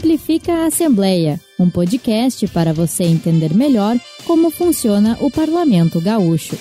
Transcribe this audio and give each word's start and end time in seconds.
Simplifica 0.00 0.54
a 0.54 0.66
Assembleia, 0.68 1.38
um 1.58 1.68
podcast 1.68 2.48
para 2.48 2.72
você 2.72 3.04
entender 3.04 3.52
melhor 3.52 3.98
como 4.24 4.50
funciona 4.50 5.18
o 5.20 5.30
Parlamento 5.30 6.00
Gaúcho. 6.00 6.56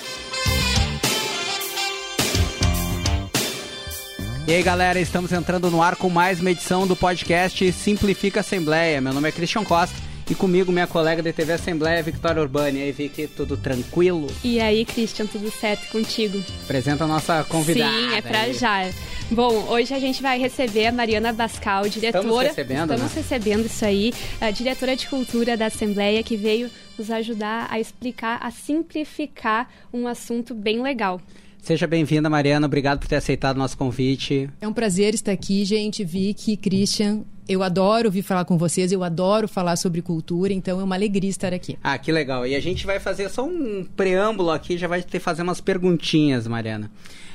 E 4.46 4.54
aí 4.54 4.62
galera, 4.62 5.00
estamos 5.00 5.32
entrando 5.32 5.72
no 5.72 5.82
ar 5.82 5.96
com 5.96 6.10
mais 6.10 6.42
uma 6.42 6.52
edição 6.52 6.86
do 6.86 6.98
podcast 6.98 7.72
Simplifica 7.72 8.42
a 8.42 8.42
Assembleia. 8.42 9.00
Meu 9.00 9.14
nome 9.14 9.30
é 9.30 9.32
Christian 9.32 9.64
Costa 9.64 9.96
e 10.30 10.36
comigo, 10.36 10.70
minha 10.70 10.86
colega 10.86 11.24
da 11.24 11.32
TV 11.32 11.54
Assembleia, 11.54 12.04
Victoria 12.04 12.42
Urbani. 12.42 12.80
E 12.80 12.84
aí, 12.84 12.92
Vicky, 12.92 13.26
tudo 13.26 13.56
tranquilo? 13.56 14.28
E 14.44 14.60
aí, 14.60 14.84
Christian, 14.84 15.26
tudo 15.26 15.50
certo 15.50 15.90
contigo? 15.92 16.44
Apresenta 16.66 17.06
a 17.06 17.08
nossa 17.08 17.44
convidada. 17.46 17.90
Sim, 17.90 18.14
é 18.16 18.22
pra 18.22 18.42
aí. 18.42 18.54
já. 18.54 18.90
Bom, 19.32 19.68
hoje 19.70 19.94
a 19.94 20.00
gente 20.00 20.24
vai 20.24 20.40
receber 20.40 20.88
a 20.88 20.92
Mariana 20.92 21.32
Bascal, 21.32 21.88
diretora. 21.88 22.24
Estamos 22.24 22.44
recebendo, 22.48 22.94
Estamos 22.94 23.16
né? 23.16 23.22
recebendo 23.22 23.66
isso 23.68 23.86
aí, 23.86 24.14
a 24.42 24.50
diretora 24.50 24.96
de 24.96 25.08
cultura 25.08 25.56
da 25.56 25.68
Assembleia, 25.68 26.24
que 26.24 26.36
veio 26.36 26.68
nos 26.98 27.12
ajudar 27.12 27.68
a 27.70 27.80
explicar, 27.80 28.40
a 28.42 28.50
simplificar 28.50 29.70
um 29.94 30.08
assunto 30.08 30.56
bem 30.56 30.82
legal. 30.82 31.22
Seja 31.62 31.86
bem-vinda, 31.86 32.28
Mariana. 32.28 32.66
Obrigado 32.66 33.00
por 33.00 33.08
ter 33.08 33.18
aceitado 33.18 33.56
o 33.56 33.60
nosso 33.60 33.78
convite. 33.78 34.50
É 34.60 34.68
um 34.68 34.74
prazer 34.74 35.14
estar 35.14 35.32
aqui, 35.32 35.64
gente. 35.64 36.04
Vicky, 36.04 36.58
Christian, 36.58 37.22
eu 37.48 37.62
adoro 37.62 38.10
vir 38.10 38.24
falar 38.24 38.46
com 38.46 38.58
vocês, 38.58 38.92
eu 38.92 39.04
adoro 39.04 39.48
falar 39.48 39.76
sobre 39.76 40.02
cultura, 40.02 40.52
então 40.54 40.80
é 40.80 40.84
uma 40.84 40.96
alegria 40.96 41.30
estar 41.30 41.54
aqui. 41.54 41.78
Ah, 41.84 41.98
que 42.00 42.12
legal. 42.12 42.48
E 42.48 42.56
a 42.56 42.60
gente 42.60 42.84
vai 42.84 43.00
fazer 43.00 43.30
só 43.30 43.46
um 43.46 43.86
preâmbulo 43.96 44.50
aqui, 44.50 44.76
já 44.76 44.88
vai 44.88 45.04
ter 45.04 45.20
fazer 45.20 45.44
umas 45.44 45.62
perguntinhas, 45.62 46.48
Mariana. 46.48 46.90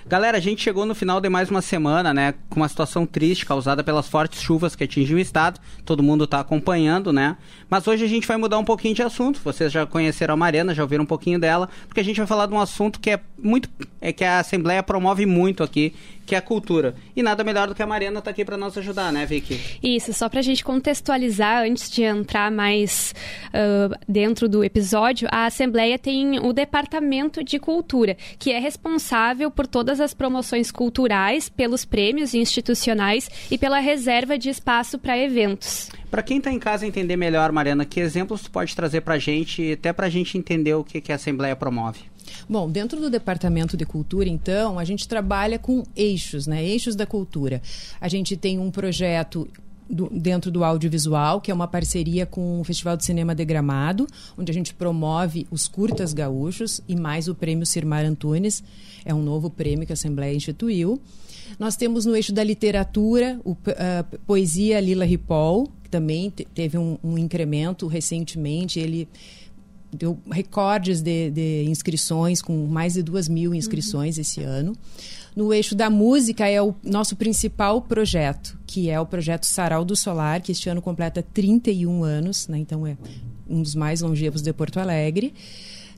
Galera, 0.07 0.37
a 0.37 0.41
gente 0.41 0.63
chegou 0.63 0.85
no 0.85 0.95
final 0.95 1.19
de 1.19 1.31
mais 1.31 1.51
uma 1.51 1.63
semana, 1.63 2.13
né, 2.13 2.35
com 2.51 2.57
uma 2.57 2.69
situação 2.69 3.07
triste 3.07 3.47
causada 3.47 3.83
pelas 3.83 4.07
fortes 4.07 4.43
chuvas 4.43 4.77
que 4.77 4.85
atingiu 4.85 5.17
o 5.17 5.21
estado. 5.21 5.59
Todo 5.83 6.03
mundo 6.03 6.25
está 6.25 6.41
acompanhando, 6.41 7.11
né? 7.11 7.39
Mas 7.71 7.89
hoje 7.89 8.05
a 8.05 8.09
gente 8.09 8.29
vai 8.29 8.37
mudar 8.37 8.59
um 8.59 8.65
pouquinho 8.65 8.95
de 8.95 9.03
assunto. 9.03 9.41
Vocês 9.43 9.73
já 9.73 9.87
conheceram 9.87 10.35
a 10.35 10.37
Mariana, 10.37 10.75
já 10.75 10.83
ouviram 10.83 11.05
um 11.05 11.07
pouquinho 11.07 11.39
dela, 11.39 11.71
porque 11.89 12.01
a 12.01 12.05
gente 12.05 12.19
vai 12.19 12.27
falar 12.27 12.45
de 12.45 12.53
um 12.53 12.61
assunto 12.61 13.01
que 13.01 13.11
é 13.13 13.21
muito 13.43 13.71
é 13.99 14.13
que 14.13 14.25
a 14.25 14.41
Assembleia 14.41 14.83
promove 14.83 15.25
muito 15.25 15.63
aqui, 15.63 15.95
que 16.27 16.35
é 16.35 16.39
a 16.39 16.43
cultura. 16.43 16.95
E 17.15 17.23
nada 17.23 17.45
melhor 17.45 17.69
do 17.69 17.75
que 17.75 17.83
a 17.83 17.87
Mariana 17.87 18.19
estar 18.19 18.25
tá 18.25 18.31
aqui 18.31 18.45
para 18.45 18.57
nos 18.57 18.77
ajudar, 18.77 19.13
né, 19.13 19.27
Vicky? 19.27 19.61
Isso, 19.83 20.13
só 20.13 20.29
para 20.29 20.41
a 20.41 20.43
gente 20.43 20.65
contextualizar, 20.65 21.65
antes 21.65 21.91
de 21.91 22.03
entrar 22.03 22.51
mais 22.51 23.15
uh, 23.49 23.95
dentro 24.09 24.49
do 24.49 24.65
episódio, 24.65 25.29
a 25.31 25.47
Assembleia 25.47 25.99
tem 25.99 26.39
o 26.39 26.53
Departamento 26.53 27.43
de 27.43 27.59
Cultura, 27.59 28.17
que 28.39 28.53
é 28.53 28.59
responsável 28.59 29.51
por 29.51 29.67
todas 29.67 30.01
as 30.01 30.15
promoções 30.15 30.71
culturais, 30.71 31.49
pelos 31.49 31.85
prêmios 31.85 32.35
institucionais 32.35 33.31
e 33.51 33.59
pela 33.59 33.79
reserva 33.79 34.39
de 34.39 34.49
espaço 34.49 34.99
para 34.99 35.19
eventos. 35.19 35.91
Para 36.11 36.23
quem 36.23 36.39
está 36.39 36.51
em 36.53 36.59
casa 36.59 36.87
entender 36.87 37.17
melhor, 37.17 37.51
Mariana, 37.51 37.85
que 37.85 38.01
exemplos 38.01 38.43
tu 38.43 38.51
pode 38.51 38.75
trazer 38.75 39.01
para 39.01 39.15
a 39.15 39.19
gente, 39.19 39.73
até 39.73 39.93
para 39.93 40.07
a 40.07 40.11
gente 40.11 40.39
entender 40.39 40.75
o 40.75 40.85
que, 40.85 41.01
que 41.01 41.13
a 41.13 41.17
Assembleia 41.17 41.57
promove? 41.57 42.14
Bom, 42.49 42.71
dentro 42.71 43.01
do 43.01 43.11
Departamento 43.11 43.77
de 43.77 43.85
Cultura, 43.85 44.29
então, 44.29 44.79
a 44.79 44.85
gente 44.85 45.07
trabalha 45.09 45.59
com 45.59 45.83
eixos, 45.97 46.47
né? 46.47 46.65
Eixos 46.65 46.95
da 46.97 47.07
cultura. 47.07 47.61
A 48.01 48.09
gente 48.09 48.37
tem 48.37 48.59
um 48.59 48.71
projeto 48.71 49.49
do, 49.89 50.09
dentro 50.11 50.51
do 50.51 50.65
audiovisual, 50.65 51.41
que 51.41 51.51
é 51.51 51.55
uma 51.55 51.69
parceria 51.69 52.27
com 52.27 52.61
o 52.61 52.65
Festival 52.65 52.97
de 52.97 53.05
Cinema 53.05 53.35
de 53.35 53.45
Gramado, 53.45 54.07
onde 54.37 54.51
a 54.51 54.55
gente 54.55 54.75
promove 54.75 55.47
os 55.51 55.69
curtas 55.69 56.13
gaúchos 56.13 56.81
e 56.89 56.97
mais 56.97 57.29
o 57.29 57.35
prêmio 57.35 57.67
Sirmar 57.67 58.05
Antunes, 58.05 58.63
é 59.05 59.15
um 59.15 59.23
novo 59.23 59.51
prêmio 59.51 59.87
que 59.87 59.93
a 59.93 59.95
Assembleia 59.95 60.35
instituiu. 60.35 61.01
Nós 61.59 61.77
temos 61.77 62.07
no 62.07 62.17
eixo 62.17 62.33
da 62.33 62.43
literatura 62.43 63.39
o, 63.45 63.57
a 63.77 64.03
poesia 64.27 64.81
Lila 64.81 65.05
Ripoll, 65.05 65.71
que 65.83 65.91
também 65.91 66.31
teve 66.31 66.79
um, 66.79 66.99
um 67.05 67.19
incremento 67.19 67.87
recentemente. 67.87 68.81
Ele 68.81 69.07
deu 69.95 70.19
recordes 70.31 71.01
de, 71.01 71.31
de, 71.31 71.65
inscrições, 71.69 72.43
com 72.43 72.67
mais 72.67 72.95
de 72.95 73.03
duas 73.03 73.29
mil 73.29 73.55
inscrições 73.55 74.17
uhum. 74.17 74.23
esse 74.23 74.43
ano. 74.43 74.77
No 75.35 75.53
eixo 75.53 75.75
da 75.75 75.91
música 75.91 76.49
é 76.49 76.63
o 76.63 76.75
nosso 76.83 77.17
principal 77.17 77.83
projeto, 77.83 78.59
que 78.67 78.89
é 78.89 79.01
o 79.01 79.07
projeto 79.07 79.45
Sarau 79.45 79.85
do 79.85 79.97
Solar, 79.97 80.41
que 80.41 80.53
este 80.53 80.69
ano 80.69 80.81
completa 80.81 81.23
31 81.23 82.05
anos, 82.05 82.47
né? 82.47 82.59
então 82.59 82.87
é 82.87 82.97
um 83.49 83.61
dos 83.61 83.75
mais 83.75 84.01
longevos 84.01 84.43
de 84.43 84.53
Porto 84.53 84.79
Alegre. 84.79 85.35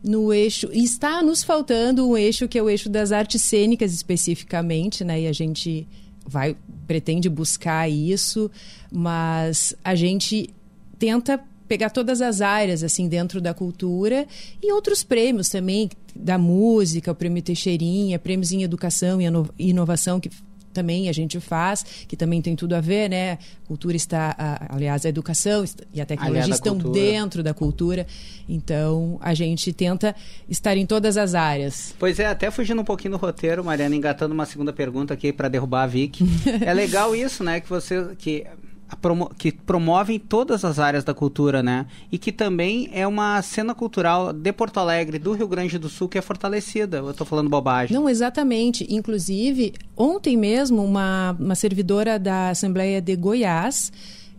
No 0.02 0.32
eixo, 0.32 0.68
e 0.72 0.84
está 0.84 1.22
nos 1.22 1.42
faltando 1.42 2.08
um 2.08 2.16
eixo 2.16 2.46
que 2.46 2.58
é 2.58 2.62
o 2.62 2.70
eixo 2.70 2.88
das 2.88 3.12
artes 3.12 3.42
cênicas 3.42 3.92
especificamente, 3.92 5.02
né? 5.02 5.22
E 5.22 5.26
a 5.26 5.32
gente 5.32 5.88
vai 6.24 6.56
pretende 6.86 7.28
buscar 7.28 7.88
isso, 7.90 8.50
mas 8.92 9.74
a 9.82 9.94
gente 9.94 10.50
tenta 10.98 11.42
pegar 11.69 11.91
todas 11.91 12.21
as 12.21 12.41
áreas 12.41 12.82
assim 12.82 13.09
dentro 13.09 13.41
da 13.41 13.53
cultura 13.53 14.27
e 14.62 14.72
outros 14.72 15.03
prêmios 15.03 15.49
também 15.49 15.91
da 16.15 16.38
música, 16.38 17.12
o 17.12 17.15
prêmio 17.15 17.43
Teixeirinha, 17.43 18.19
prêmios 18.19 18.53
em 18.53 18.62
educação 18.62 19.21
e 19.21 19.69
inovação 19.69 20.19
que 20.19 20.31
também 20.77 21.09
a 21.09 21.12
gente 21.12 21.41
faz, 21.41 21.82
que 22.06 22.15
também 22.15 22.43
tem 22.43 22.54
tudo 22.54 22.75
a 22.75 22.82
ver, 22.82 23.09
né? 23.09 23.38
Cultura 23.66 23.97
está, 23.97 24.34
a, 24.37 24.75
aliás, 24.75 25.06
a 25.06 25.09
educação 25.09 25.65
e 25.93 26.03
a 26.03 26.04
tecnologia 26.04 26.53
estão 26.53 26.77
dentro 26.77 27.43
da 27.43 27.54
cultura. 27.54 28.06
Então, 28.47 29.19
a 29.22 29.33
gente 29.33 29.72
tenta 29.72 30.15
estar 30.47 30.77
em 30.77 30.84
todas 30.84 31.16
as 31.16 31.34
áreas. 31.34 31.94
Pois 31.98 32.19
é, 32.19 32.27
até 32.27 32.50
fugindo 32.50 32.83
um 32.83 32.84
pouquinho 32.84 33.12
do 33.12 33.16
roteiro, 33.16 33.65
Mariana, 33.65 33.97
engatando 33.97 34.34
uma 34.34 34.44
segunda 34.44 34.71
pergunta 34.71 35.15
aqui 35.15 35.33
para 35.33 35.48
derrubar 35.48 35.84
a 35.84 35.87
Vic. 35.87 36.22
é 36.60 36.75
legal 36.75 37.16
isso, 37.16 37.43
né? 37.43 37.59
Que 37.59 37.71
você 37.71 38.15
que 38.19 38.44
que 39.36 39.52
promovem 39.52 40.19
todas 40.19 40.64
as 40.64 40.78
áreas 40.78 41.04
da 41.04 41.12
cultura, 41.12 41.62
né? 41.62 41.86
E 42.10 42.19
que 42.19 42.32
também 42.32 42.88
é 42.92 43.06
uma 43.06 43.41
cena 43.42 43.74
cultural 43.74 44.32
de 44.32 44.52
Porto 44.52 44.78
Alegre, 44.78 45.19
do 45.19 45.32
Rio 45.32 45.48
Grande 45.48 45.78
do 45.78 45.88
Sul, 45.88 46.08
que 46.08 46.19
é 46.19 46.22
fortalecida. 46.22 46.98
Eu 46.98 47.10
estou 47.10 47.26
falando 47.26 47.48
bobagem. 47.48 47.97
Não, 47.97 48.08
exatamente. 48.08 48.86
Inclusive, 48.88 49.74
ontem 49.97 50.36
mesmo, 50.36 50.82
uma, 50.84 51.36
uma 51.38 51.54
servidora 51.54 52.19
da 52.19 52.50
Assembleia 52.50 53.00
de 53.00 53.16
Goiás 53.16 53.92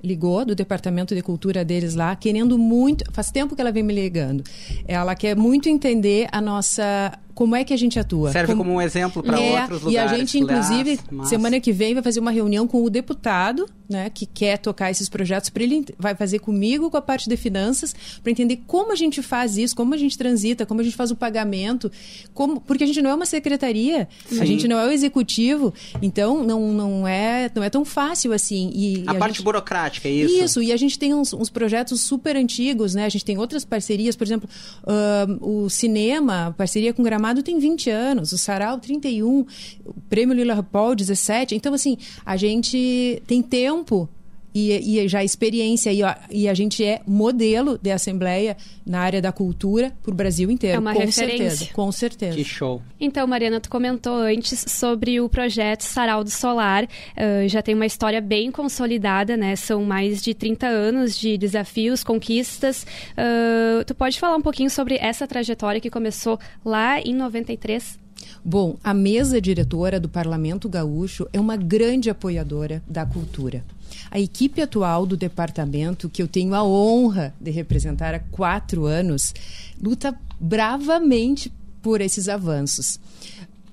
ligou 0.04 0.46
do 0.46 0.56
departamento 0.56 1.14
de 1.14 1.22
cultura 1.22 1.66
deles 1.66 1.96
lá, 1.96 2.16
querendo 2.16 2.58
muito. 2.58 3.04
Faz 3.12 3.32
tempo 3.32 3.56
que 3.56 3.62
ela 3.62 3.72
vem 3.72 3.84
me 3.84 3.94
ligando. 3.94 4.44
Ela 4.88 5.16
quer 5.16 5.36
muito 5.36 5.68
entender 5.68 6.28
a 6.32 6.40
nossa 6.40 7.18
como 7.38 7.56
é 7.56 7.64
que 7.64 7.72
a 7.72 7.78
gente 7.78 8.00
atua. 8.00 8.32
Serve 8.32 8.54
como, 8.54 8.64
como 8.64 8.78
um 8.78 8.82
exemplo 8.82 9.22
para 9.22 9.40
é, 9.40 9.62
outros 9.62 9.84
lugares. 9.84 10.12
E 10.12 10.16
a 10.16 10.18
gente, 10.18 10.40
inclusive, 10.40 11.00
semana 11.30 11.60
que 11.60 11.72
vem 11.72 11.94
vai 11.94 12.02
fazer 12.02 12.20
uma 12.20 12.32
reunião 12.32 12.68
com 12.68 12.84
o 12.84 12.90
deputado, 12.90 13.70
né, 13.88 14.10
que 14.10 14.26
quer 14.26 14.58
tocar 14.58 14.90
esses 14.90 15.08
projetos 15.08 15.52
para 15.52 15.62
ele 15.62 15.86
vai 16.00 16.16
fazer 16.16 16.40
comigo 16.40 16.90
com 16.90 16.98
a 16.98 17.02
parte 17.02 17.30
de 17.30 17.38
finanças 17.38 17.96
para 18.24 18.32
entender 18.32 18.64
como 18.66 18.92
a 18.92 18.96
gente 18.96 19.22
faz 19.22 19.56
isso, 19.56 19.76
como 19.76 19.94
a 19.94 19.98
gente 19.98 20.18
transita, 20.18 20.66
como 20.66 20.82
a 20.82 20.84
gente 20.84 20.96
faz 20.96 21.12
o 21.12 21.16
pagamento, 21.16 21.92
como 22.34 22.60
porque 22.60 22.84
a 22.84 22.88
gente 22.88 23.04
não 23.04 23.12
é 23.12 23.14
uma 23.14 23.26
secretaria, 23.26 24.10
Sim. 24.26 24.42
a 24.42 24.46
gente 24.46 24.68
não 24.68 24.80
é 24.80 24.88
o 24.88 24.92
executivo, 24.92 25.72
então 26.02 26.44
não, 26.44 26.74
não 26.74 27.08
é 27.08 27.52
não 27.54 27.64
é 27.64 27.70
tão 27.70 27.86
fácil 27.86 28.34
assim. 28.34 28.72
E, 28.74 29.04
a, 29.06 29.14
e 29.14 29.16
a 29.16 29.20
parte 29.20 29.36
gente... 29.36 29.46
burocrática, 29.46 30.08
é 30.08 30.12
isso. 30.12 30.44
Isso. 30.44 30.62
E 30.64 30.72
a 30.74 30.78
gente 30.78 30.98
tem 30.98 31.14
uns, 31.14 31.34
uns, 31.34 31.52
projetos 31.52 32.02
super 32.02 32.36
antigos, 32.36 32.96
né? 32.96 33.06
A 33.06 33.10
gente 33.10 33.24
tem 33.24 33.38
outras 33.38 33.64
parcerias, 33.64 34.16
por 34.16 34.26
exemplo, 34.26 34.50
uh, 34.84 35.66
o 35.66 35.70
cinema, 35.70 36.54
parceria 36.58 36.94
com 36.94 37.04
Gramado 37.04 37.27
Gramado 37.28 37.44
tem 37.44 37.60
20 37.60 37.90
anos, 37.90 38.32
o 38.32 38.38
Sarau 38.38 38.80
31, 38.80 39.46
o 39.86 39.94
Prêmio 40.08 40.34
Lila 40.34 40.64
Paul 40.64 40.96
17. 40.96 41.56
Então, 41.56 41.74
assim, 41.74 41.98
a 42.26 42.38
gente 42.38 43.22
tem 43.28 43.42
tempo 43.42 44.08
e, 44.54 45.00
e 45.00 45.08
já 45.08 45.24
experiência 45.24 45.92
e, 45.92 46.02
e, 46.32 46.48
a 46.48 46.54
gente 46.54 46.84
é 46.84 47.02
modelo 47.06 47.78
de 47.78 47.92
assembleia 47.92 48.58
na 48.86 49.00
área 49.00 49.22
da 49.22 49.32
cultura 49.32 49.94
para 50.02 50.12
o 50.12 50.16
Brasil 50.16 50.50
inteiro. 50.50 50.78
É 50.78 50.80
uma 50.80 50.94
com 50.94 51.00
referência. 51.00 51.50
certeza, 51.50 51.74
com 51.74 51.92
certeza. 51.92 52.38
Que 52.38 52.44
show. 52.44 52.82
Então, 53.00 53.28
Mariana, 53.28 53.60
tu 53.60 53.70
comentou 53.70 54.16
antes 54.16 54.66
sobre 54.68 55.22
o 55.22 55.30
projeto 55.30 55.82
Sarau 55.82 56.24
do 56.24 56.30
Solar. 56.30 56.86
Uh, 56.86 57.48
já 57.48 57.62
tem 57.62 57.76
uma 57.76 57.86
história 57.86 58.20
bem 58.20 58.52
consolidada, 58.52 59.38
né? 59.38 59.56
São 59.56 59.84
mais 59.84 60.22
de 60.22 60.34
30 60.34 60.68
anos 60.68 61.18
de 61.18 61.38
desafios, 61.38 62.04
conquistas. 62.04 62.86
Uh, 63.14 63.84
tu 63.86 63.94
pode 63.94 64.20
falar 64.20 64.36
um 64.36 64.42
pouquinho 64.42 64.70
sobre 64.70 64.98
essa 65.00 65.28
trajetória 65.28 65.80
que 65.80 65.90
começou 65.90 66.40
lá 66.66 67.00
em 67.00 67.14
93? 67.14 68.00
Bom, 68.44 68.78
a 68.84 68.94
mesa 68.94 69.40
diretora 69.40 70.00
do 70.00 70.10
Parlamento 70.10 70.68
Gaúcho 70.70 71.28
é 71.32 71.40
uma 71.40 71.56
grande 71.56 72.10
apoiadora 72.10 72.82
da 72.88 73.06
cultura. 73.06 73.64
A 74.10 74.20
equipe 74.20 74.62
atual 74.62 75.06
do 75.06 75.18
departamento, 75.18 76.10
que 76.10 76.22
eu 76.22 76.28
tenho 76.28 76.54
a 76.54 76.64
honra 76.64 77.34
de 77.40 77.52
representar 77.52 78.14
há 78.14 78.20
quatro 78.20 78.86
anos, 78.86 79.34
luta 79.82 80.18
bravamente 80.40 81.52
por 81.82 82.02
esses 82.02 82.28
avanços. 82.28 83.00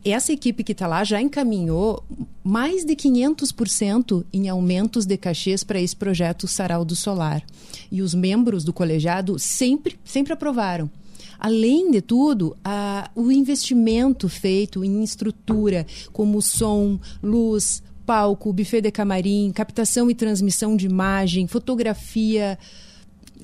Essa 0.04 0.34
equipe 0.34 0.62
que 0.62 0.72
está 0.72 0.86
lá 0.86 1.02
já 1.02 1.20
encaminhou 1.20 2.04
mais 2.42 2.84
de 2.84 2.94
500% 2.94 4.24
em 4.32 4.50
aumentos 4.50 5.06
de 5.06 5.16
cachês 5.16 5.64
para 5.64 5.80
esse 5.80 5.96
projeto 5.96 6.46
Sarau 6.46 6.84
do 6.84 6.94
Solar. 6.94 7.42
E 7.90 8.02
os 8.02 8.14
membros 8.14 8.64
do 8.64 8.72
colegiado 8.72 9.38
sempre, 9.38 9.98
sempre 10.04 10.34
aprovaram. 10.34 10.90
Além 11.38 11.90
de 11.90 12.02
tudo, 12.02 12.56
a, 12.62 13.10
o 13.14 13.32
investimento 13.32 14.28
feito 14.28 14.84
em 14.84 15.02
estrutura, 15.02 15.86
como 16.12 16.40
som, 16.42 16.98
luz, 17.22 17.82
palco, 18.04 18.52
buffet 18.52 18.80
de 18.80 18.90
camarim, 18.90 19.52
captação 19.54 20.10
e 20.10 20.14
transmissão 20.14 20.76
de 20.76 20.86
imagem, 20.86 21.46
fotografia, 21.46 22.58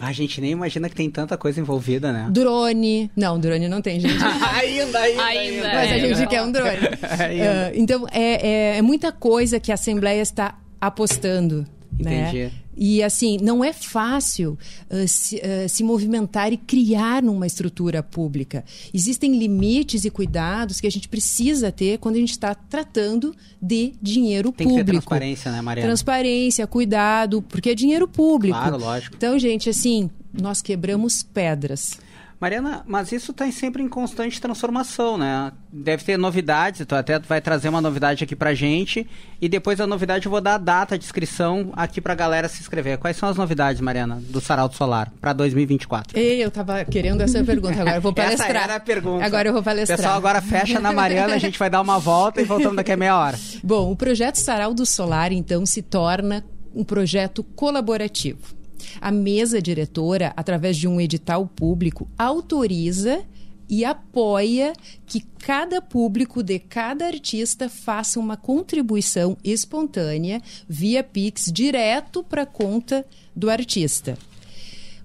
a 0.00 0.12
gente 0.12 0.40
nem 0.40 0.52
imagina 0.52 0.88
que 0.88 0.94
tem 0.94 1.10
tanta 1.10 1.36
coisa 1.36 1.60
envolvida, 1.60 2.10
né? 2.10 2.28
Drone. 2.30 3.10
Não, 3.14 3.38
drone 3.38 3.68
não 3.68 3.82
tem, 3.82 4.00
gente. 4.00 4.16
ainda, 4.24 4.98
ainda, 4.98 5.22
ainda. 5.22 5.74
Mas 5.74 5.92
a 5.92 5.98
gente 5.98 6.26
quer 6.26 6.42
um 6.42 6.50
drone. 6.50 6.86
uh, 6.88 7.72
então, 7.74 8.06
é, 8.10 8.48
é, 8.48 8.78
é, 8.78 8.82
muita 8.82 9.12
coisa 9.12 9.60
que 9.60 9.70
a 9.70 9.74
Assembleia 9.74 10.22
está 10.22 10.58
apostando. 10.80 11.66
Né? 12.00 12.22
Entendi. 12.22 12.44
Né? 12.44 12.52
E 12.76 13.02
assim, 13.02 13.36
não 13.42 13.62
é 13.62 13.72
fácil 13.72 14.58
uh, 14.90 15.06
se, 15.06 15.36
uh, 15.36 15.68
se, 15.68 15.84
movimentar 15.84 16.52
e 16.52 16.56
criar 16.56 17.22
numa 17.22 17.46
estrutura 17.46 18.02
pública. 18.02 18.64
Existem 18.94 19.36
limites 19.36 20.04
e 20.04 20.10
cuidados 20.10 20.80
que 20.80 20.86
a 20.86 20.90
gente 20.90 21.08
precisa 21.08 21.70
ter 21.70 21.98
quando 21.98 22.16
a 22.16 22.18
gente 22.18 22.30
está 22.30 22.54
tratando 22.54 23.34
de 23.60 23.92
dinheiro 24.00 24.50
Tem 24.50 24.66
público. 24.66 24.76
Tem 24.76 24.78
que 24.78 24.84
ter 24.84 24.92
transparência, 24.92 25.52
né, 25.52 25.60
Mariana? 25.60 25.88
Transparência, 25.88 26.66
cuidado, 26.66 27.42
porque 27.42 27.70
é 27.70 27.74
dinheiro 27.74 28.08
público. 28.08 28.56
Claro, 28.56 28.78
lógico. 28.78 29.14
Então, 29.14 29.38
gente, 29.38 29.68
assim, 29.68 30.08
nós 30.32 30.62
quebramos 30.62 31.22
pedras. 31.22 31.98
Mariana, 32.40 32.82
mas 32.86 33.12
isso 33.12 33.32
está 33.32 33.50
sempre 33.52 33.82
em 33.82 33.88
constante 33.88 34.40
transformação, 34.40 35.18
né? 35.18 35.52
Deve 35.70 36.02
ter 36.02 36.16
novidades, 36.16 36.86
tu 36.86 36.94
até 36.94 37.18
vai 37.18 37.38
trazer 37.38 37.68
uma 37.68 37.82
novidade 37.82 38.24
aqui 38.24 38.34
pra 38.34 38.54
gente 38.54 39.06
e 39.38 39.46
depois 39.46 39.76
da 39.76 39.86
novidade 39.86 40.24
eu 40.24 40.30
vou 40.30 40.40
dar 40.40 40.54
a 40.54 40.58
data 40.58 40.96
de 40.96 41.04
inscrição 41.04 41.70
aqui 41.74 42.00
pra 42.00 42.14
galera 42.14 42.48
se 42.48 42.62
inscrever. 42.62 42.96
Quais 42.96 43.18
são 43.18 43.28
as 43.28 43.36
novidades, 43.36 43.82
Mariana, 43.82 44.22
do 44.22 44.40
Saralto 44.40 44.74
Solar 44.74 45.12
para 45.20 45.34
2024? 45.34 46.18
Ei, 46.18 46.42
eu 46.42 46.50
tava 46.50 46.82
querendo 46.86 47.20
essa 47.20 47.44
pergunta, 47.44 47.78
agora 47.78 47.96
eu 47.96 48.00
vou 48.00 48.14
palestrar. 48.14 48.48
essa 48.48 48.58
era 48.58 48.76
a 48.76 48.80
pergunta. 48.80 49.22
Agora 49.22 49.48
eu 49.48 49.52
vou 49.52 49.62
palestrar. 49.62 49.98
Pessoal, 49.98 50.16
agora 50.16 50.40
fecha 50.40 50.80
na 50.80 50.92
Mariana, 50.92 51.34
a 51.34 51.38
gente 51.38 51.58
vai 51.58 51.68
dar 51.68 51.82
uma 51.82 51.98
volta 51.98 52.40
e 52.40 52.44
voltamos 52.44 52.76
daqui 52.76 52.92
a 52.92 52.96
meia 52.96 53.18
hora. 53.18 53.38
Bom, 53.62 53.92
o 53.92 53.96
projeto 53.96 54.36
Saraldo 54.36 54.86
Solar 54.86 55.30
então 55.30 55.66
se 55.66 55.82
torna 55.82 56.42
um 56.74 56.84
projeto 56.84 57.44
colaborativo. 57.44 58.59
A 59.00 59.10
mesa 59.10 59.60
diretora, 59.60 60.32
através 60.36 60.76
de 60.76 60.86
um 60.88 61.00
edital 61.00 61.46
público, 61.46 62.08
autoriza 62.18 63.24
e 63.68 63.84
apoia 63.84 64.72
que 65.06 65.20
cada 65.38 65.80
público 65.80 66.42
de 66.42 66.58
cada 66.58 67.06
artista 67.06 67.68
faça 67.68 68.18
uma 68.18 68.36
contribuição 68.36 69.36
espontânea 69.44 70.42
via 70.68 71.04
Pix 71.04 71.52
direto 71.52 72.24
para 72.24 72.42
a 72.42 72.46
conta 72.46 73.06
do 73.34 73.48
artista. 73.48 74.18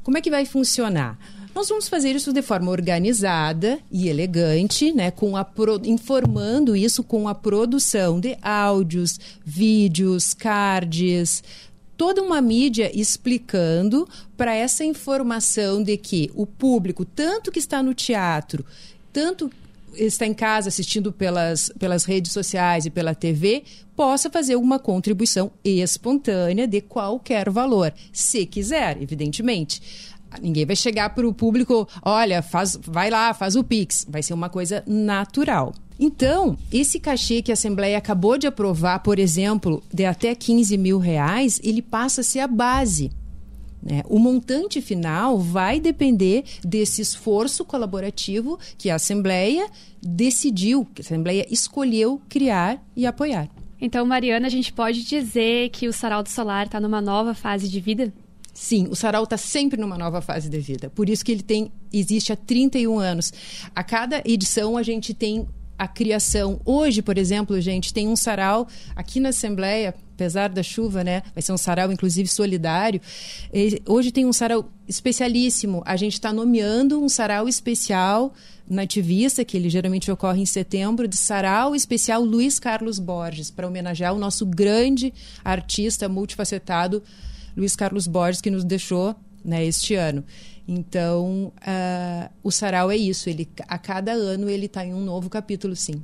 Como 0.01 0.17
é 0.17 0.21
que 0.21 0.31
vai 0.31 0.45
funcionar? 0.45 1.17
Nós 1.53 1.69
vamos 1.69 1.87
fazer 1.87 2.15
isso 2.15 2.33
de 2.33 2.41
forma 2.41 2.69
organizada 2.69 3.79
e 3.89 4.09
elegante, 4.09 4.91
né, 4.91 5.09
com 5.09 5.37
a 5.37 5.45
pro... 5.45 5.79
informando 5.85 6.75
isso 6.75 7.01
com 7.01 7.29
a 7.29 7.33
produção 7.33 8.19
de 8.19 8.37
áudios, 8.41 9.17
vídeos, 9.45 10.33
cards, 10.33 11.41
toda 11.97 12.21
uma 12.21 12.41
mídia 12.41 12.91
explicando 12.93 14.07
para 14.35 14.53
essa 14.53 14.83
informação 14.83 15.81
de 15.81 15.97
que 15.97 16.31
o 16.33 16.45
público, 16.45 17.05
tanto 17.05 17.51
que 17.51 17.59
está 17.59 17.81
no 17.81 17.93
teatro, 17.93 18.65
tanto 19.11 19.49
está 19.97 20.25
em 20.25 20.33
casa 20.33 20.67
assistindo 20.67 21.11
pelas, 21.11 21.71
pelas 21.79 22.03
redes 22.03 22.31
sociais 22.31 22.85
e 22.85 22.89
pela 22.89 23.15
TV, 23.15 23.63
possa 23.95 24.29
fazer 24.29 24.55
uma 24.55 24.77
contribuição 24.77 25.51
espontânea 25.63 26.67
de 26.67 26.81
qualquer 26.81 27.49
valor, 27.49 27.93
se 28.11 28.45
quiser, 28.45 29.01
evidentemente. 29.01 29.81
Ninguém 30.41 30.65
vai 30.65 30.75
chegar 30.75 31.09
para 31.11 31.27
o 31.27 31.33
público, 31.33 31.87
olha, 32.01 32.41
faz, 32.41 32.77
vai 32.81 33.09
lá, 33.09 33.33
faz 33.33 33.55
o 33.55 33.63
Pix. 33.63 34.05
Vai 34.09 34.21
ser 34.21 34.33
uma 34.33 34.49
coisa 34.49 34.83
natural. 34.85 35.73
Então, 35.99 36.57
esse 36.71 36.99
cachê 36.99 37.41
que 37.41 37.51
a 37.51 37.53
Assembleia 37.53 37.97
acabou 37.97 38.37
de 38.37 38.47
aprovar, 38.47 38.99
por 38.99 39.17
exemplo, 39.17 39.81
de 39.93 40.05
até 40.05 40.35
15 40.35 40.77
mil 40.77 40.99
reais, 40.99 41.59
ele 41.63 41.81
passa 41.81 42.21
a 42.21 42.23
ser 42.23 42.39
a 42.39 42.47
base. 42.47 43.11
Né? 43.81 44.01
O 44.09 44.19
montante 44.19 44.81
final 44.81 45.37
vai 45.37 45.79
depender 45.79 46.43
desse 46.63 47.01
esforço 47.01 47.63
colaborativo 47.63 48.59
que 48.77 48.89
a 48.89 48.95
Assembleia 48.95 49.69
decidiu, 50.01 50.85
que 50.93 51.01
a 51.01 51.05
Assembleia 51.05 51.45
escolheu 51.49 52.19
criar 52.27 52.83
e 52.95 53.05
apoiar. 53.05 53.47
Então, 53.79 54.05
Mariana, 54.05 54.47
a 54.47 54.49
gente 54.49 54.73
pode 54.73 55.03
dizer 55.03 55.69
que 55.69 55.87
o 55.87 55.93
Sarau 55.93 56.23
do 56.23 56.29
Solar 56.29 56.65
está 56.65 56.79
numa 56.79 57.01
nova 57.01 57.33
fase 57.33 57.69
de 57.69 57.79
vida? 57.79 58.11
Sim, 58.55 58.87
o 58.89 58.95
sarau 58.95 59.25
está 59.25 59.35
sempre 59.35 59.77
numa 59.79 59.97
nova 59.97 60.21
fase 60.21 60.47
de 60.47 60.59
vida. 60.59 60.89
Por 60.89 61.09
isso 61.09 61.25
que 61.25 61.31
ele 61.33 61.43
tem 61.43 61.69
existe 61.91 62.31
há 62.31 62.37
31 62.37 62.97
anos. 62.97 63.33
A 63.75 63.83
cada 63.83 64.23
edição 64.25 64.77
a 64.77 64.81
gente 64.81 65.13
tem 65.13 65.45
a 65.77 65.89
criação. 65.89 66.61
Hoje, 66.63 67.01
por 67.01 67.17
exemplo, 67.17 67.59
gente, 67.59 67.93
tem 67.93 68.07
um 68.07 68.15
sarau 68.15 68.65
aqui 68.95 69.19
na 69.19 69.29
Assembleia, 69.29 69.93
apesar 70.13 70.47
da 70.47 70.63
chuva, 70.63 71.03
né? 71.03 71.21
Vai 71.33 71.41
ser 71.41 71.51
um 71.51 71.57
sarau, 71.57 71.91
inclusive, 71.91 72.29
solidário. 72.29 73.01
Hoje 73.85 74.09
tem 74.09 74.25
um 74.25 74.31
sarau 74.31 74.71
especialíssimo. 74.87 75.83
A 75.85 75.97
gente 75.97 76.13
está 76.13 76.31
nomeando 76.31 77.03
um 77.03 77.09
sarau 77.09 77.49
especial 77.49 78.33
nativista, 78.65 79.43
que 79.43 79.57
ele 79.57 79.69
geralmente 79.69 80.09
ocorre 80.09 80.41
em 80.41 80.45
setembro, 80.45 81.09
de 81.09 81.17
sarau 81.17 81.75
especial 81.75 82.23
Luiz 82.23 82.57
Carlos 82.57 82.99
Borges, 82.99 83.51
para 83.51 83.67
homenagear 83.67 84.13
o 84.13 84.17
nosso 84.17 84.45
grande 84.45 85.13
artista 85.43 86.07
multifacetado, 86.07 87.03
Luiz 87.55 87.75
Carlos 87.75 88.07
Borges, 88.07 88.41
que 88.41 88.49
nos 88.49 88.63
deixou 88.63 89.15
né, 89.43 89.63
este 89.65 89.95
ano. 89.95 90.23
Então, 90.67 91.53
uh, 91.57 92.29
o 92.43 92.51
sarau 92.51 92.91
é 92.91 92.97
isso. 92.97 93.29
Ele, 93.29 93.47
a 93.67 93.77
cada 93.77 94.11
ano 94.11 94.49
ele 94.49 94.65
está 94.65 94.85
em 94.85 94.93
um 94.93 95.01
novo 95.01 95.29
capítulo, 95.29 95.75
sim. 95.75 96.03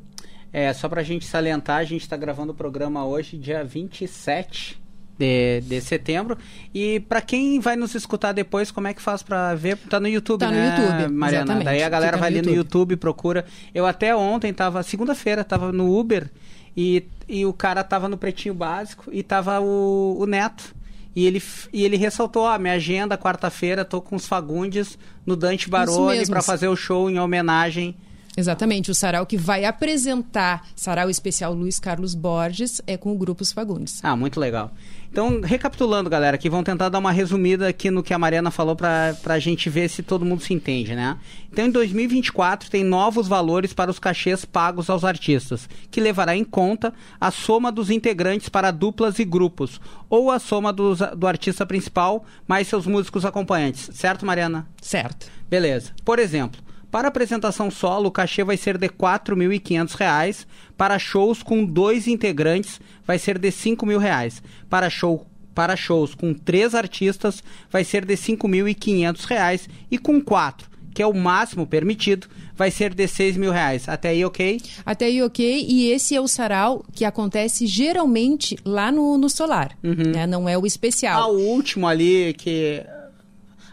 É, 0.53 0.71
só 0.73 0.87
para 0.89 1.01
a 1.01 1.03
gente 1.03 1.25
salientar, 1.25 1.77
a 1.77 1.83
gente 1.83 2.01
está 2.01 2.17
gravando 2.17 2.51
o 2.51 2.55
programa 2.55 3.05
hoje, 3.05 3.37
dia 3.37 3.63
27 3.63 4.81
de, 5.17 5.61
de 5.61 5.81
setembro. 5.81 6.37
E 6.73 6.99
para 6.99 7.21
quem 7.21 7.59
vai 7.59 7.75
nos 7.75 7.95
escutar 7.95 8.33
depois, 8.33 8.71
como 8.71 8.87
é 8.87 8.93
que 8.93 9.01
faz 9.01 9.23
para 9.23 9.55
ver? 9.55 9.77
Tá 9.77 9.99
no 9.99 10.07
YouTube, 10.07 10.39
tá 10.39 10.51
né, 10.51 10.75
no 10.75 10.83
YouTube, 10.83 11.13
Mariana? 11.13 11.43
Exatamente. 11.43 11.65
Daí 11.65 11.83
a 11.83 11.89
galera 11.89 12.17
Fica 12.17 12.21
vai 12.21 12.31
no 12.31 12.39
ali 12.39 12.47
no 12.47 12.55
YouTube, 12.55 12.95
procura. 12.97 13.45
Eu 13.73 13.85
até 13.85 14.15
ontem 14.15 14.53
tava, 14.53 14.83
segunda-feira, 14.83 15.43
tava 15.43 15.71
no 15.71 15.97
Uber 15.97 16.29
e, 16.75 17.07
e 17.27 17.45
o 17.45 17.53
cara 17.53 17.83
tava 17.83 18.09
no 18.09 18.17
Pretinho 18.17 18.53
Básico 18.53 19.09
e 19.11 19.23
tava 19.23 19.59
o, 19.59 20.17
o 20.19 20.25
Neto. 20.25 20.75
E 21.15 21.25
ele, 21.25 21.41
e 21.73 21.83
ele 21.83 21.97
ressaltou: 21.97 22.45
a 22.45 22.55
ah, 22.55 22.59
minha 22.59 22.73
agenda, 22.73 23.17
quarta-feira, 23.17 23.83
tô 23.83 24.01
com 24.01 24.15
os 24.15 24.25
Fagundes 24.25 24.97
no 25.25 25.35
Dante 25.35 25.69
Baroni 25.69 26.25
para 26.27 26.41
fazer 26.41 26.67
o 26.67 26.75
show 26.75 27.09
em 27.09 27.19
homenagem. 27.19 27.95
Exatamente, 28.35 28.89
o 28.89 28.95
sarau 28.95 29.25
que 29.25 29.37
vai 29.37 29.65
apresentar 29.65 30.65
Sarau 30.73 31.09
Especial 31.09 31.53
Luiz 31.53 31.79
Carlos 31.79 32.15
Borges 32.15 32.81
é 32.87 32.95
com 32.95 33.11
o 33.11 33.17
Grupo 33.17 33.43
Os 33.43 33.51
Fagundes. 33.51 33.99
Ah, 34.03 34.15
muito 34.15 34.39
legal. 34.39 34.71
Então, 35.11 35.41
recapitulando, 35.41 36.09
galera, 36.09 36.35
aqui 36.35 36.49
vamos 36.49 36.63
tentar 36.63 36.87
dar 36.87 36.97
uma 36.97 37.11
resumida 37.11 37.67
aqui 37.67 37.91
no 37.91 38.01
que 38.01 38.13
a 38.13 38.17
Mariana 38.17 38.49
falou 38.49 38.77
para 38.77 39.13
a 39.25 39.39
gente 39.39 39.69
ver 39.69 39.89
se 39.89 40.01
todo 40.01 40.23
mundo 40.23 40.41
se 40.41 40.53
entende, 40.53 40.95
né? 40.95 41.17
Então, 41.51 41.65
em 41.65 41.69
2024 41.69 42.71
tem 42.71 42.81
novos 42.81 43.27
valores 43.27 43.73
para 43.73 43.91
os 43.91 43.99
cachês 43.99 44.45
pagos 44.45 44.89
aos 44.89 45.03
artistas, 45.03 45.67
que 45.91 45.99
levará 45.99 46.33
em 46.33 46.45
conta 46.45 46.93
a 47.19 47.29
soma 47.29 47.73
dos 47.73 47.89
integrantes 47.89 48.47
para 48.47 48.71
duplas 48.71 49.19
e 49.19 49.25
grupos, 49.25 49.81
ou 50.09 50.31
a 50.31 50.39
soma 50.39 50.71
dos, 50.71 50.99
do 51.17 51.27
artista 51.27 51.65
principal 51.65 52.23
mais 52.47 52.69
seus 52.69 52.87
músicos 52.87 53.25
acompanhantes, 53.25 53.89
certo, 53.93 54.25
Mariana? 54.25 54.65
Certo. 54.81 55.27
Beleza. 55.49 55.91
Por 56.05 56.19
exemplo, 56.19 56.61
para 56.91 57.07
apresentação 57.07 57.71
solo, 57.71 58.09
o 58.09 58.11
cachê 58.11 58.43
vai 58.43 58.57
ser 58.57 58.77
de 58.77 58.87
R$ 58.87 58.93
4.500. 58.99 60.45
Para 60.75 60.99
shows 60.99 61.41
com 61.41 61.63
dois 61.63 62.05
integrantes, 62.05 62.81
vai 63.07 63.17
ser 63.17 63.39
de 63.39 63.47
R$ 63.47 63.55
5.000. 63.55 64.41
Para, 64.69 64.89
show, 64.89 65.25
para 65.55 65.77
shows 65.77 66.13
com 66.13 66.33
três 66.33 66.75
artistas, 66.75 67.41
vai 67.69 67.85
ser 67.85 68.03
de 68.03 68.15
R$ 68.15 68.19
5.500. 68.19 69.69
E 69.89 69.97
com 69.97 70.19
quatro, 70.19 70.69
que 70.93 71.01
é 71.01 71.07
o 71.07 71.13
máximo 71.13 71.65
permitido, 71.65 72.27
vai 72.57 72.69
ser 72.69 72.93
de 72.93 73.05
R$ 73.05 73.37
mil 73.37 73.51
reais. 73.53 73.87
Até 73.87 74.09
aí, 74.09 74.25
ok? 74.25 74.61
Até 74.85 75.05
aí, 75.05 75.23
ok. 75.23 75.65
E 75.69 75.89
esse 75.91 76.13
é 76.13 76.19
o 76.19 76.27
sarau 76.27 76.83
que 76.93 77.05
acontece 77.05 77.65
geralmente 77.67 78.57
lá 78.65 78.91
no, 78.91 79.17
no 79.17 79.29
Solar. 79.29 79.77
Uhum. 79.81 80.11
Né? 80.13 80.27
Não 80.27 80.49
é 80.49 80.57
o 80.57 80.65
especial. 80.65 81.21
Ah, 81.23 81.27
o 81.27 81.39
último 81.39 81.87
ali 81.87 82.33
que... 82.33 82.83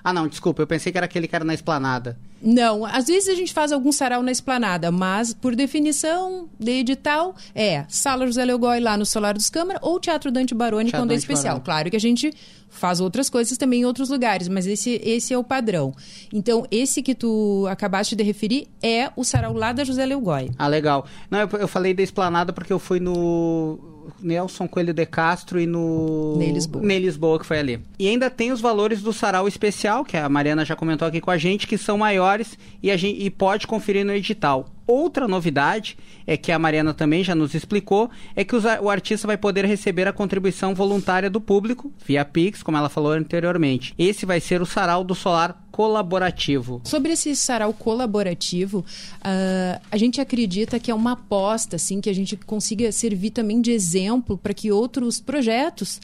Ah, 0.05 0.13
não, 0.13 0.29
desculpa. 0.29 0.63
Eu 0.63 0.69
pensei 0.69 0.93
que 0.93 0.99
era 0.99 1.07
aquele 1.07 1.27
que 1.27 1.35
era 1.35 1.45
na 1.45 1.53
esplanada. 1.53 2.17
Não, 2.41 2.85
às 2.85 3.07
vezes 3.07 3.29
a 3.29 3.35
gente 3.35 3.53
faz 3.53 3.73
algum 3.73 3.91
sarau 3.91 4.23
na 4.23 4.31
esplanada, 4.31 4.91
mas 4.93 5.35
por 5.35 5.57
definição 5.57 6.49
de 6.59 6.71
edital 6.71 7.35
é 7.55 7.85
Sala 7.89 8.27
José 8.27 8.45
Leogói 8.45 8.81
lá 8.81 8.97
no 8.97 9.05
Solar 9.05 9.35
dos 9.35 9.51
Câmara 9.51 9.79
ou 9.83 9.99
Teatro 9.99 10.31
Dante 10.31 10.55
Baroni 10.55 10.91
Teatro 10.91 11.01
quando 11.01 11.13
é 11.13 11.15
especial. 11.15 11.55
Baroni. 11.55 11.65
Claro 11.65 11.91
que 11.91 11.97
a 11.97 12.01
gente 12.01 12.33
faz 12.69 13.01
outras 13.01 13.29
coisas 13.29 13.57
também 13.59 13.81
em 13.81 13.85
outros 13.85 14.11
lugares, 14.11 14.47
mas 14.47 14.67
esse, 14.67 15.01
esse 15.03 15.33
é 15.33 15.39
o 15.39 15.43
padrão. 15.43 15.93
Então, 16.33 16.67
esse 16.71 17.03
que 17.03 17.15
tu 17.15 17.67
acabaste 17.69 18.15
de 18.15 18.23
referir 18.23 18.69
é 18.83 19.11
o 19.17 19.25
sarau 19.25 19.53
lá 19.55 19.73
da 19.73 19.85
José 19.85 20.05
Leogói. 20.07 20.51
Ah, 20.59 20.69
legal. 20.69 21.07
Não, 21.31 21.41
eu, 21.41 21.49
eu 21.61 21.69
falei 21.69 21.95
da 21.95 22.03
esplanada 22.03 22.53
porque 22.53 22.73
eu 22.73 22.79
fui 22.79 23.01
no 23.01 23.79
Nelson 24.21 24.67
Coelho 24.69 24.93
de 24.93 25.07
Castro 25.07 25.61
e 25.61 25.67
no 25.67 26.37
Ney 26.37 26.53
Lisboa. 26.53 26.85
Ney 26.85 26.99
Lisboa, 26.99 27.39
que 27.39 27.47
foi 27.47 27.59
ali. 27.59 27.81
E 27.99 28.09
ainda 28.09 28.31
tem 28.31 28.53
os 28.53 28.61
valores 28.61 29.03
do 29.03 29.13
sarau 29.13 29.49
especial, 29.49 30.05
que 30.05 30.17
a 30.17 30.29
Mariana 30.29 30.65
já 30.65 30.77
comentou 30.77 31.07
aqui 31.07 31.21
com 31.21 31.31
a 31.31 31.39
gente, 31.39 31.67
que 31.67 31.79
são 31.79 31.99
maiores 31.99 32.59
e, 32.83 32.91
a 32.91 32.97
gente, 32.97 33.23
e 33.23 33.31
pode 33.31 33.67
conferir 33.67 34.05
no 34.05 34.13
edital. 34.13 34.69
Outra 34.87 35.29
novidade 35.29 35.99
é 36.27 36.37
que 36.37 36.51
a 36.51 36.59
Mariana 36.59 36.95
também 36.95 37.23
já 37.23 37.35
nos 37.35 37.55
explicou, 37.55 38.11
é 38.35 38.43
que 38.43 38.57
os 38.57 38.65
o 38.81 38.89
artista 38.89 39.27
vai 39.27 39.37
poder 39.37 39.67
receber 39.67 40.09
a 40.09 40.13
contribuição 40.13 40.75
voluntária 40.75 41.29
do 41.29 41.41
público, 41.41 41.93
via 42.07 42.25
Pix, 42.25 42.63
como 42.63 42.79
ela 42.79 42.89
falou 42.89 43.13
anteriormente. 43.13 43.95
Esse 43.99 44.25
vai 44.25 44.41
ser 44.41 44.63
o 44.63 44.67
sarau 44.67 45.05
do 45.05 45.15
solar 45.15 45.68
colaborativo. 45.79 46.81
Sobre 46.83 47.13
esse 47.13 47.37
sarau 47.37 47.73
colaborativo, 47.73 48.85
ah, 49.23 49.81
a 49.93 49.97
gente 49.97 50.21
acredita 50.21 50.81
que 50.81 50.91
é 50.91 50.95
uma 50.95 51.13
aposta, 51.13 51.77
assim, 51.77 52.01
que 52.01 52.11
a 52.11 52.13
gente 52.13 52.37
consiga 52.37 52.91
servir 52.91 53.31
também 53.31 53.61
de 53.61 53.71
exemplo 53.71 54.37
para 54.37 54.53
que 54.53 54.73
outros 54.73 55.21
projetos 55.21 56.01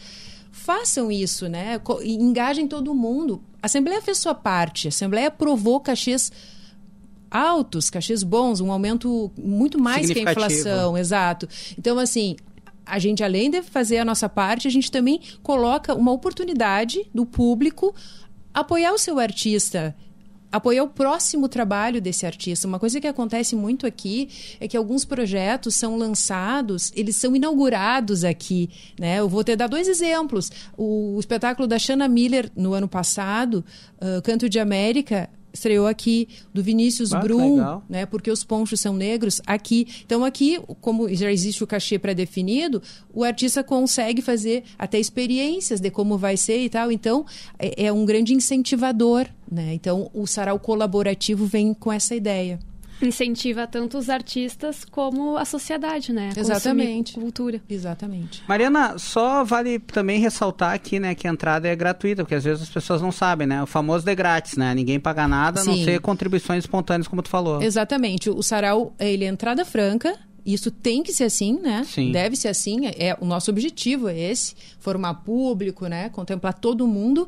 façam 0.53 1.11
isso, 1.11 1.49
né? 1.49 1.81
Engajem 2.05 2.69
todo 2.69 2.95
mundo. 2.95 3.43
A 3.61 3.67
Assembleia 3.67 4.01
fez 4.01 4.19
sua 4.19 4.33
parte, 4.33 4.87
a 4.87 4.91
Assembleia 4.91 5.27
aprovou 5.27 5.81
cachês 5.81 6.31
altos, 7.29 7.91
cachês 7.91 8.23
bons, 8.23 8.61
um 8.61 8.71
aumento 8.71 9.33
muito 9.37 9.77
mais 9.83 10.09
que 10.09 10.21
a 10.21 10.31
inflação, 10.31 10.97
exato. 10.97 11.49
Então, 11.77 11.99
assim, 11.99 12.37
a 12.87 12.99
gente, 12.99 13.25
além 13.25 13.51
de 13.51 13.63
fazer 13.63 13.99
a 13.99 14.05
nossa 14.05 14.29
parte, 14.29 14.69
a 14.69 14.71
gente 14.71 14.91
também 14.91 15.21
coloca 15.43 15.95
uma 15.95 16.13
oportunidade 16.13 17.05
do 17.13 17.25
público 17.25 17.95
apoiar 18.55 18.93
o 18.93 18.99
seu 18.99 19.19
artista. 19.19 19.95
Apoiar 20.53 20.85
o 20.85 20.89
próximo 20.89 21.49
trabalho 21.49 22.01
desse 22.01 22.25
artista. 22.25 22.69
Uma 22.69 22.79
coisa 22.79 23.01
que 23.01 23.09
acontece 23.09 23.57
muito 23.57 23.89
aqui 23.89 24.29
é 24.61 24.69
que 24.69 24.77
alguns 24.77 25.05
projetos 25.05 25.75
são 25.75 25.99
lançados, 25.99 26.93
eles 26.95 27.17
são 27.17 27.35
inaugurados 27.35 28.23
aqui. 28.23 28.71
Né? 28.97 29.19
Eu 29.19 29.29
vou 29.29 29.43
te 29.43 29.57
dar 29.57 29.67
dois 29.67 29.89
exemplos. 29.89 30.53
O, 30.79 31.19
espetáculo 31.19 31.67
da 31.67 31.77
Shanna 31.77 32.07
Miller, 32.07 32.53
no 32.55 32.73
ano 32.73 32.87
passado, 32.87 33.65
ah, 34.01 34.21
Canto 34.23 34.49
de 34.49 34.61
América, 34.61 35.29
estreou 35.55 35.87
aqui, 35.87 36.29
do 36.53 36.63
Vinícius 36.63 37.15
Ah, 37.15 37.21
Brum, 37.21 37.81
né? 37.89 38.05
Porque 38.05 38.31
os 38.31 38.43
ponchos 38.45 38.81
são 38.81 38.95
negros 38.95 39.41
aqui. 39.47 39.87
Então 40.05 40.25
aqui, 40.25 40.61
como 40.81 41.09
já 41.15 41.31
existe 41.31 41.63
o 41.63 41.67
cachê 41.67 41.99
pré-definido, 41.99 42.83
o 43.13 43.23
artista 43.23 43.63
consegue 43.63 44.21
fazer 44.21 44.65
até 44.77 44.99
experiências 44.99 45.81
de 45.81 45.91
como 45.91 46.19
vai 46.19 46.37
ser 46.37 46.59
e 46.59 46.69
tal. 46.69 46.91
Então 46.91 47.25
é, 47.59 47.87
é 47.87 47.93
um 47.93 48.05
grande 48.05 48.35
incentivador, 48.35 49.27
né? 49.51 49.73
Então 49.75 50.11
o 50.13 50.27
sarau 50.27 50.59
colaborativo 50.59 51.47
vem 51.47 51.73
com 51.73 51.93
essa 51.93 52.15
ideia. 52.15 52.59
Incentiva 53.03 53.67
tanto 53.67 53.99
os 53.99 54.09
artistas 54.09 54.85
como 54.85 55.37
a 55.37 55.45
sociedade, 55.45 56.13
né? 56.13 56.31
a 56.37 56.41
Exatamente. 56.41 57.15
Cultura. 57.15 57.61
Exatamente. 57.69 58.43
Mariana, 58.49 58.99
só 58.99 59.45
vale 59.45 59.79
também 59.79 60.21
ressaltar 60.21 60.73
aqui, 60.73 60.99
né, 60.99 61.15
que 61.15 61.27
a 61.27 61.31
entrada 61.31 61.69
é 61.69 61.75
gratuita, 61.75 62.23
porque 62.23 62.35
às 62.35 62.45
vezes 62.45 62.63
as 62.63 62.69
pessoas 62.69 63.03
não 63.03 63.13
sabem, 63.13 63.47
né? 63.47 63.63
O 63.63 63.67
famoso 63.67 64.05
de 64.05 64.15
grátis, 64.15 64.57
né? 64.57 64.75
Ninguém 64.75 64.99
paga 65.01 65.27
nada, 65.27 65.61
a 65.61 65.65
não 65.65 65.75
Sim. 65.75 65.85
ser 65.85 66.01
contribuições 66.01 66.65
espontâneas, 66.65 67.09
como 67.09 67.23
tu 67.23 67.29
falou. 67.29 67.63
Exatamente. 67.63 68.31
O 68.31 68.43
sarau, 68.43 68.95
ele 68.99 69.25
é 69.25 69.29
entrada 69.29 69.65
franca. 69.65 70.17
Isso 70.45 70.71
tem 70.71 71.03
que 71.03 71.13
ser 71.13 71.25
assim, 71.25 71.59
né? 71.61 71.85
Sim. 71.87 72.13
Deve 72.13 72.37
ser 72.37 72.49
assim. 72.49 72.87
É 72.87 73.17
o 73.21 73.25
nosso 73.25 73.51
objetivo 73.51 74.09
é 74.09 74.19
esse, 74.19 74.55
formar 74.79 75.15
público, 75.15 75.87
né? 75.87 76.11
Contemplar 76.11 76.53
todo 76.55 76.87
mundo. 76.87 77.27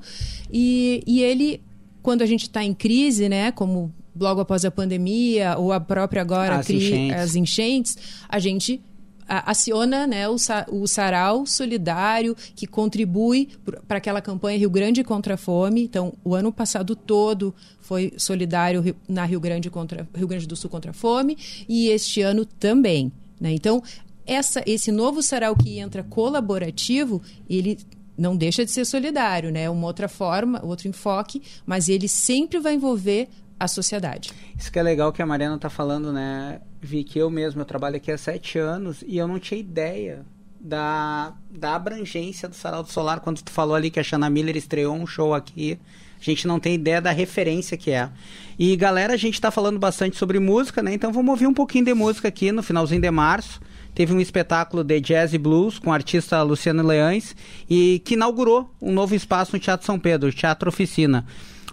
E, 0.53 1.03
e 1.07 1.23
ele, 1.23 1.63
quando 2.03 2.23
a 2.23 2.27
gente 2.27 2.43
está 2.43 2.63
em 2.63 2.75
crise, 2.75 3.29
né? 3.29 3.51
Como 3.53 3.93
logo 4.19 4.41
após 4.41 4.65
a 4.65 4.71
pandemia 4.71 5.57
ou 5.59 5.73
a 5.73 5.81
própria 5.81 6.23
agora 6.23 6.57
As 6.57 6.67
cri- 6.67 6.77
enchentes. 6.77 7.17
as 7.21 7.35
enchentes, 7.37 7.99
a 8.29 8.39
gente 8.39 8.81
aciona 9.29 10.07
né, 10.07 10.29
o, 10.29 10.39
sa- 10.39 10.67
o 10.71 10.87
sarau 10.87 11.45
solidário 11.47 12.37
que 12.55 12.65
contribui 12.67 13.49
para 13.89 13.99
aquela 13.99 14.21
campanha 14.21 14.57
Rio 14.59 14.71
Grande 14.71 15.03
contra 15.03 15.35
a 15.35 15.37
Fome. 15.37 15.83
Então, 15.83 16.13
o 16.25 16.33
ano 16.35 16.53
passado 16.53 16.95
todo 16.95 17.53
foi 17.81 18.13
solidário 18.17 18.81
Rio- 18.81 18.95
na 19.09 19.25
Rio 19.25 19.41
Grande, 19.41 19.69
contra, 19.69 20.09
Rio 20.15 20.29
Grande 20.29 20.47
do 20.47 20.55
Sul 20.55 20.71
contra 20.71 20.93
a 20.93 20.95
Fome 20.95 21.37
e 21.69 21.89
este 21.89 22.21
ano 22.23 22.45
também. 22.47 23.11
né? 23.41 23.51
Então, 23.53 23.83
essa, 24.25 24.63
esse 24.65 24.93
novo 24.93 25.21
sarau 25.23 25.57
que 25.57 25.79
entra 25.79 26.05
colaborativo, 26.05 27.21
ele 27.51 27.79
não 28.17 28.37
deixa 28.37 28.65
de 28.65 28.71
ser 28.71 28.85
solidário, 28.85 29.51
né? 29.51 29.65
É 29.65 29.71
uma 29.71 29.87
outra 29.89 30.09
forma, 30.09 30.65
outro 30.65 30.87
enfoque, 30.89 31.43
mas 31.67 31.89
ele 31.89 32.07
sempre 32.09 32.59
vai 32.61 32.75
envolver 32.75 33.29
a 33.59 33.69
sociedade. 33.69 34.33
Isso 34.57 34.71
que 34.71 34.79
é 34.79 34.83
legal 34.83 35.13
que 35.13 35.23
a 35.23 35.27
Mariana 35.27 35.59
tá 35.59 35.71
falando, 35.71 36.13
né? 36.13 36.61
Vi 36.81 37.05
que 37.05 37.19
eu 37.19 37.31
mesmo, 37.31 37.61
eu 37.61 37.65
trabalho 37.65 37.97
aqui 37.97 38.13
há 38.13 38.19
sete 38.19 38.59
anos 38.59 39.03
e 39.07 39.17
eu 39.17 39.27
não 39.27 39.39
tinha 39.39 39.59
ideia 39.59 40.25
da, 40.61 41.35
da 41.51 41.75
abrangência 41.75 42.49
do 42.49 42.55
Sarau 42.55 42.83
do 42.83 42.91
Solar. 42.91 43.21
Quando 43.21 43.43
tu 43.43 43.51
falou 43.51 43.75
ali 43.75 43.91
que 43.91 44.01
a 44.01 44.03
Shanna 44.03 44.29
Miller 44.29 44.57
estreou 44.57 44.95
um 44.95 45.07
show 45.07 45.35
aqui, 45.35 45.79
a 46.21 46.25
gente 46.25 46.47
não 46.47 46.59
tem 46.59 46.75
ideia 46.75 47.01
da 47.01 47.11
referência 47.11 47.77
que 47.77 47.91
é. 47.91 48.11
E 48.59 48.75
galera, 48.77 49.15
a 49.15 49.17
gente 49.17 49.41
tá 49.41 49.51
falando 49.51 49.79
bastante 49.79 50.17
sobre 50.17 50.39
música, 50.39 50.83
né? 50.83 50.95
Então 50.95 51.13
vamos 51.13 51.31
ouvir 51.31 51.47
um 51.47 51.55
pouquinho 51.55 51.85
de 51.85 51.95
música 51.95 52.29
aqui 52.29 52.53
no 52.53 52.63
finalzinho 52.63 53.01
de 53.01 53.11
março. 53.11 53.61
Teve 53.95 54.13
um 54.13 54.21
espetáculo 54.21 54.85
de 54.85 55.01
jazz 55.01 55.33
e 55.33 55.39
blues 55.39 55.79
com 55.79 55.89
o 55.89 55.93
artista 55.93 56.43
Luciano 56.43 56.83
Leães 56.83 57.35
e 57.69 58.03
que 58.05 58.15
inaugurou 58.15 58.71
um 58.81 58.93
novo 58.93 59.15
espaço 59.15 59.53
no 59.55 59.59
Teatro 59.59 59.87
São 59.87 59.99
Pedro, 59.99 60.31
Teatro 60.33 60.69
Oficina. 60.69 61.25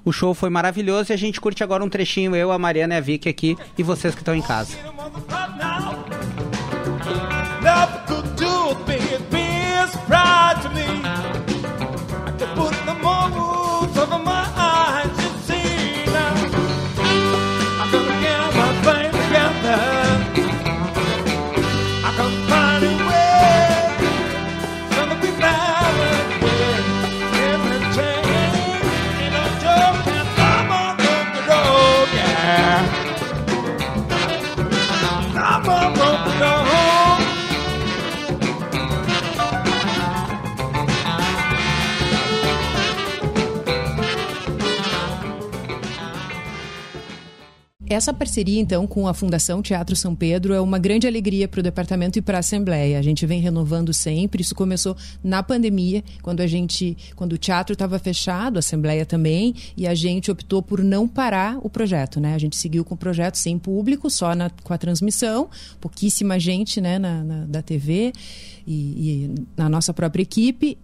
O 0.05 0.11
show 0.11 0.33
foi 0.33 0.49
maravilhoso 0.49 1.11
e 1.11 1.13
a 1.13 1.17
gente 1.17 1.39
curte 1.39 1.63
agora 1.63 1.83
um 1.83 1.89
trechinho, 1.89 2.35
eu, 2.35 2.51
a 2.51 2.59
Mariana 2.59 2.95
e 2.95 2.97
a 2.97 3.01
Vicky 3.01 3.29
aqui 3.29 3.57
e 3.77 3.83
vocês 3.83 4.13
que 4.13 4.21
estão 4.21 4.35
em 4.35 4.41
casa. 4.41 4.75
Do. 8.37 8.73
Essa 47.93 48.13
parceria, 48.13 48.59
então, 48.59 48.85
com 48.87 49.07
a 49.07 49.13
Fundação 49.13 49.61
Teatro 49.61 49.95
São 49.95 50.15
Pedro 50.15 50.53
é 50.53 50.59
uma 50.59 50.79
grande 50.79 51.07
alegria 51.07 51.47
para 51.47 51.59
o 51.59 51.63
departamento 51.63 52.17
e 52.17 52.21
para 52.21 52.37
a 52.37 52.39
Assembleia. 52.39 52.97
A 52.97 53.01
gente 53.01 53.25
vem 53.25 53.39
renovando 53.39 53.93
sempre. 53.93 54.41
Isso 54.41 54.55
começou 54.55 54.95
na 55.23 55.43
pandemia, 55.43 56.03
quando 56.21 56.41
a 56.41 56.47
gente, 56.47 56.97
quando 57.15 57.33
o 57.33 57.37
teatro 57.37 57.73
estava 57.73 57.99
fechado, 57.99 58.57
a 58.57 58.59
Assembleia 58.59 59.05
também, 59.05 59.53
e 59.77 59.87
a 59.87 59.93
gente 59.93 60.31
optou 60.31 60.61
por 60.61 60.83
não 60.83 61.07
parar 61.07 61.57
o 61.61 61.69
projeto, 61.69 62.19
né? 62.19 62.33
A 62.33 62.37
gente 62.37 62.55
seguiu 62.55 62.83
com 62.83 62.95
o 62.95 62.97
projeto 62.97 63.35
sem 63.35 63.57
público, 63.59 64.09
só 64.09 64.33
na, 64.35 64.49
com 64.63 64.73
a 64.73 64.77
transmissão, 64.77 65.49
pouquíssima 65.79 66.39
gente, 66.39 66.81
né, 66.81 66.97
na, 66.99 67.23
na- 67.23 67.45
da 67.45 67.61
TV 67.61 68.11
e, 68.65 68.73
e 68.73 69.35
na 69.55 69.69
nossa 69.69 69.93
própria 69.93 70.23
equipe 70.23 70.77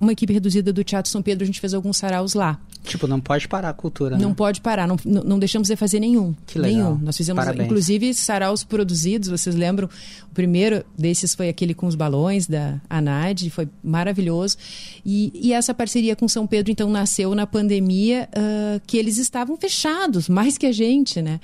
uma 0.00 0.12
equipe 0.12 0.32
reduzida 0.32 0.72
do 0.72 0.82
Teatro 0.82 1.10
São 1.10 1.20
Pedro. 1.20 1.44
A 1.44 1.46
gente 1.46 1.60
fez 1.60 1.74
alguns 1.74 1.98
saraus 1.98 2.32
lá. 2.34 2.58
Tipo, 2.82 3.06
não 3.06 3.20
pode 3.20 3.46
parar 3.46 3.68
a 3.68 3.72
cultura, 3.74 4.16
Não 4.16 4.30
né? 4.30 4.34
pode 4.34 4.60
parar, 4.62 4.88
não, 4.88 4.96
não 5.04 5.22
não 5.22 5.38
deixamos 5.38 5.68
de 5.68 5.76
fazer 5.76 6.00
nenhum. 6.00 6.34
Que 6.46 6.58
legal. 6.58 6.92
Nenhum. 6.94 6.98
Nós 7.04 7.16
fizemos, 7.16 7.44
Parabéns. 7.44 7.66
inclusive, 7.66 8.14
saraus 8.14 8.64
produzidos, 8.64 9.28
vocês 9.28 9.54
lembram? 9.54 9.88
O 10.30 10.34
primeiro 10.34 10.82
desses 10.96 11.34
foi 11.34 11.48
aquele 11.50 11.74
com 11.74 11.86
os 11.86 11.94
balões 11.94 12.46
da 12.46 12.80
ANAD, 12.88 13.50
foi 13.50 13.68
maravilhoso. 13.84 14.56
E, 15.04 15.30
e 15.34 15.52
essa 15.52 15.74
parceria 15.74 16.16
com 16.16 16.26
São 16.26 16.46
Pedro, 16.46 16.72
então, 16.72 16.88
nasceu 16.90 17.34
na 17.34 17.46
pandemia, 17.46 18.28
ah, 18.34 18.80
que 18.86 18.96
eles 18.96 19.18
estavam 19.18 19.56
fechados, 19.56 20.28
mais 20.28 20.56
que 20.56 20.66
a 20.66 20.72
gente, 20.72 21.20
né? 21.20 21.38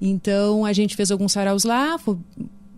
Então, 0.00 0.64
a 0.66 0.72
gente 0.72 0.94
fez 0.94 1.10
alguns 1.10 1.32
saraus 1.32 1.64
lá, 1.64 1.98
foi, 1.98 2.18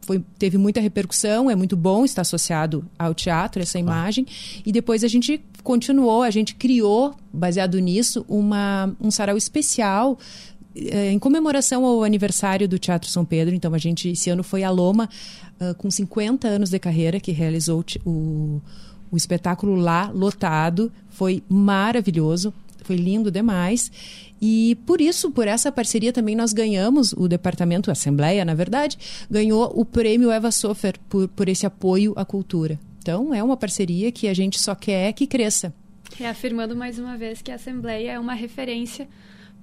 foi- 0.05 0.23
teve 0.39 0.57
muita 0.59 0.81
repercussão, 0.81 1.51
é 1.51 1.57
muito 1.57 1.77
bom 1.77 2.05
estar 2.05 2.23
associado 2.23 2.85
ao 2.99 3.15
teatro, 3.15 3.63
essa 3.63 3.79
imagem. 3.79 4.27
E 4.65 4.71
depois 4.71 5.03
a 5.03 5.09
gente 5.09 5.41
continuou, 5.63 6.23
a 6.23 6.31
gente 6.31 6.55
criou, 6.55 7.15
baseado 7.33 7.79
nisso, 7.79 8.25
uma, 8.29 8.95
um 9.01 9.11
sarau 9.11 9.37
especial 9.37 10.19
eh, 10.77 11.11
em 11.13 11.19
comemoração 11.19 11.85
ao 11.85 12.05
aniversário 12.05 12.69
do 12.69 12.79
Teatro 12.79 13.09
São 13.11 13.25
Pedro. 13.25 13.55
Então, 13.55 13.73
a 13.75 13.79
gente, 13.79 14.09
esse 14.11 14.29
ano 14.31 14.43
foi 14.43 14.63
a 14.63 14.71
Loma, 14.71 15.09
ah, 15.61 15.73
com 15.75 15.91
50 15.91 16.47
anos 16.49 16.71
de 16.71 16.79
carreira, 16.79 17.19
que 17.19 17.33
realizou 17.33 17.85
o, 18.05 18.61
o 19.11 19.17
espetáculo 19.17 19.75
lá, 19.75 20.11
lotado. 20.15 20.93
Foi 21.09 21.43
maravilhoso. 21.49 22.53
Foi 22.85 22.97
lindo 22.97 23.31
demais. 23.31 23.91
E 24.41 24.77
por 24.87 25.01
isso, 25.01 25.31
por 25.31 25.49
essa 25.49 25.73
parceria 25.73 26.13
também 26.13 26.37
nós 26.37 26.53
ganhamos, 26.53 27.13
o 27.13 27.27
departamento, 27.27 27.91
a 27.91 27.93
Assembleia, 27.93 28.45
na 28.45 28.55
verdade, 28.55 28.99
ganhou 29.31 29.73
o 29.75 29.85
prêmio 29.85 30.31
Eva 30.31 30.51
Sofer 30.51 30.95
por, 31.09 31.29
por 31.29 31.49
esse 31.49 31.65
apoio 31.67 32.13
à 32.17 32.25
cultura. 32.25 32.79
Então, 32.99 33.35
é 33.35 33.43
uma 33.43 33.57
parceria 33.57 34.13
que 34.13 34.29
a 34.29 34.35
gente 34.35 34.61
só 34.61 34.75
quer 34.75 35.13
que 35.13 35.27
cresça. 35.27 35.73
Reafirmando 36.17 36.77
mais 36.77 36.99
uma 36.99 37.17
vez 37.17 37.43
que 37.43 37.51
a 37.51 37.57
Assembleia 37.57 38.13
é 38.13 38.19
uma 38.19 38.35
referência 38.35 39.09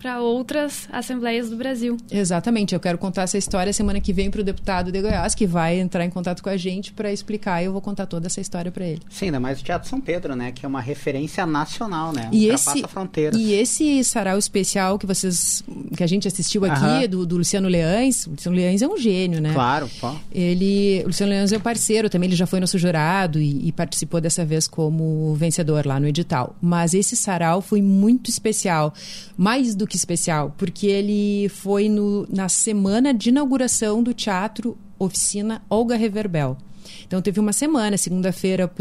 para 0.01 0.19
outras 0.19 0.89
assembleias 0.91 1.49
do 1.49 1.55
Brasil. 1.55 1.95
Exatamente. 2.09 2.73
Eu 2.73 2.79
quero 2.79 2.97
contar 2.97 3.23
essa 3.23 3.37
história 3.37 3.71
semana 3.71 4.01
que 4.01 4.11
vem 4.11 4.31
para 4.31 4.41
o 4.41 4.43
deputado 4.43 4.91
de 4.91 4.99
Goiás, 4.99 5.35
que 5.35 5.45
vai 5.45 5.79
entrar 5.79 6.03
em 6.03 6.09
contato 6.09 6.41
com 6.41 6.49
a 6.49 6.57
gente 6.57 6.91
para 6.91 7.11
explicar. 7.13 7.61
E 7.61 7.65
eu 7.65 7.71
vou 7.71 7.81
contar 7.81 8.07
toda 8.07 8.25
essa 8.25 8.41
história 8.41 8.71
para 8.71 8.83
ele. 8.83 9.01
Sim, 9.09 9.25
ainda 9.25 9.39
mais 9.39 9.61
o 9.61 9.63
Teatro 9.63 9.87
São 9.87 10.01
Pedro, 10.01 10.35
né? 10.35 10.51
Que 10.51 10.65
é 10.65 10.67
uma 10.69 10.81
referência 10.81 11.45
nacional, 11.45 12.11
né? 12.11 12.29
E 12.31 12.47
esse, 12.47 12.81
fronteiras. 12.87 13.39
e 13.39 13.53
esse 13.53 14.03
sarau 14.03 14.39
especial 14.39 14.97
que 14.97 15.05
vocês 15.05 15.63
que 15.95 16.03
a 16.03 16.07
gente 16.07 16.27
assistiu 16.27 16.65
aqui, 16.65 16.83
Aham. 16.83 17.07
do, 17.07 17.25
do 17.25 17.37
Luciano 17.37 17.67
Leães, 17.67 18.25
o 18.25 18.31
Luciano 18.31 18.57
Leães 18.57 18.81
é 18.81 18.87
um 18.87 18.97
gênio, 18.97 19.39
né? 19.39 19.53
Claro, 19.53 19.87
pô. 19.99 20.15
Ele, 20.31 21.01
o 21.03 21.07
Luciano 21.07 21.31
Leães 21.31 21.51
é 21.51 21.59
parceiro 21.59 22.09
também, 22.09 22.27
ele 22.27 22.35
já 22.35 22.47
foi 22.47 22.59
nosso 22.59 22.79
jurado 22.79 23.39
e, 23.39 23.67
e 23.67 23.71
participou 23.71 24.19
dessa 24.19 24.43
vez 24.43 24.67
como 24.67 25.35
vencedor 25.35 25.85
lá 25.85 25.99
no 25.99 26.07
edital. 26.07 26.55
Mas 26.59 26.95
esse 26.95 27.15
sarau 27.15 27.61
foi 27.61 27.81
muito 27.83 28.31
especial, 28.31 28.93
mais 29.37 29.75
do 29.75 29.90
que 29.91 29.97
especial, 29.97 30.55
porque 30.57 30.87
ele 30.87 31.49
foi 31.49 31.89
no, 31.89 32.25
na 32.33 32.47
semana 32.47 33.13
de 33.13 33.27
inauguração 33.27 34.01
do 34.01 34.13
teatro 34.13 34.77
Oficina 34.97 35.61
Olga 35.69 35.97
Reverbel. 35.97 36.57
Então 37.05 37.21
teve 37.21 37.41
uma 37.41 37.51
semana, 37.51 37.97
segunda-feira, 37.97 38.71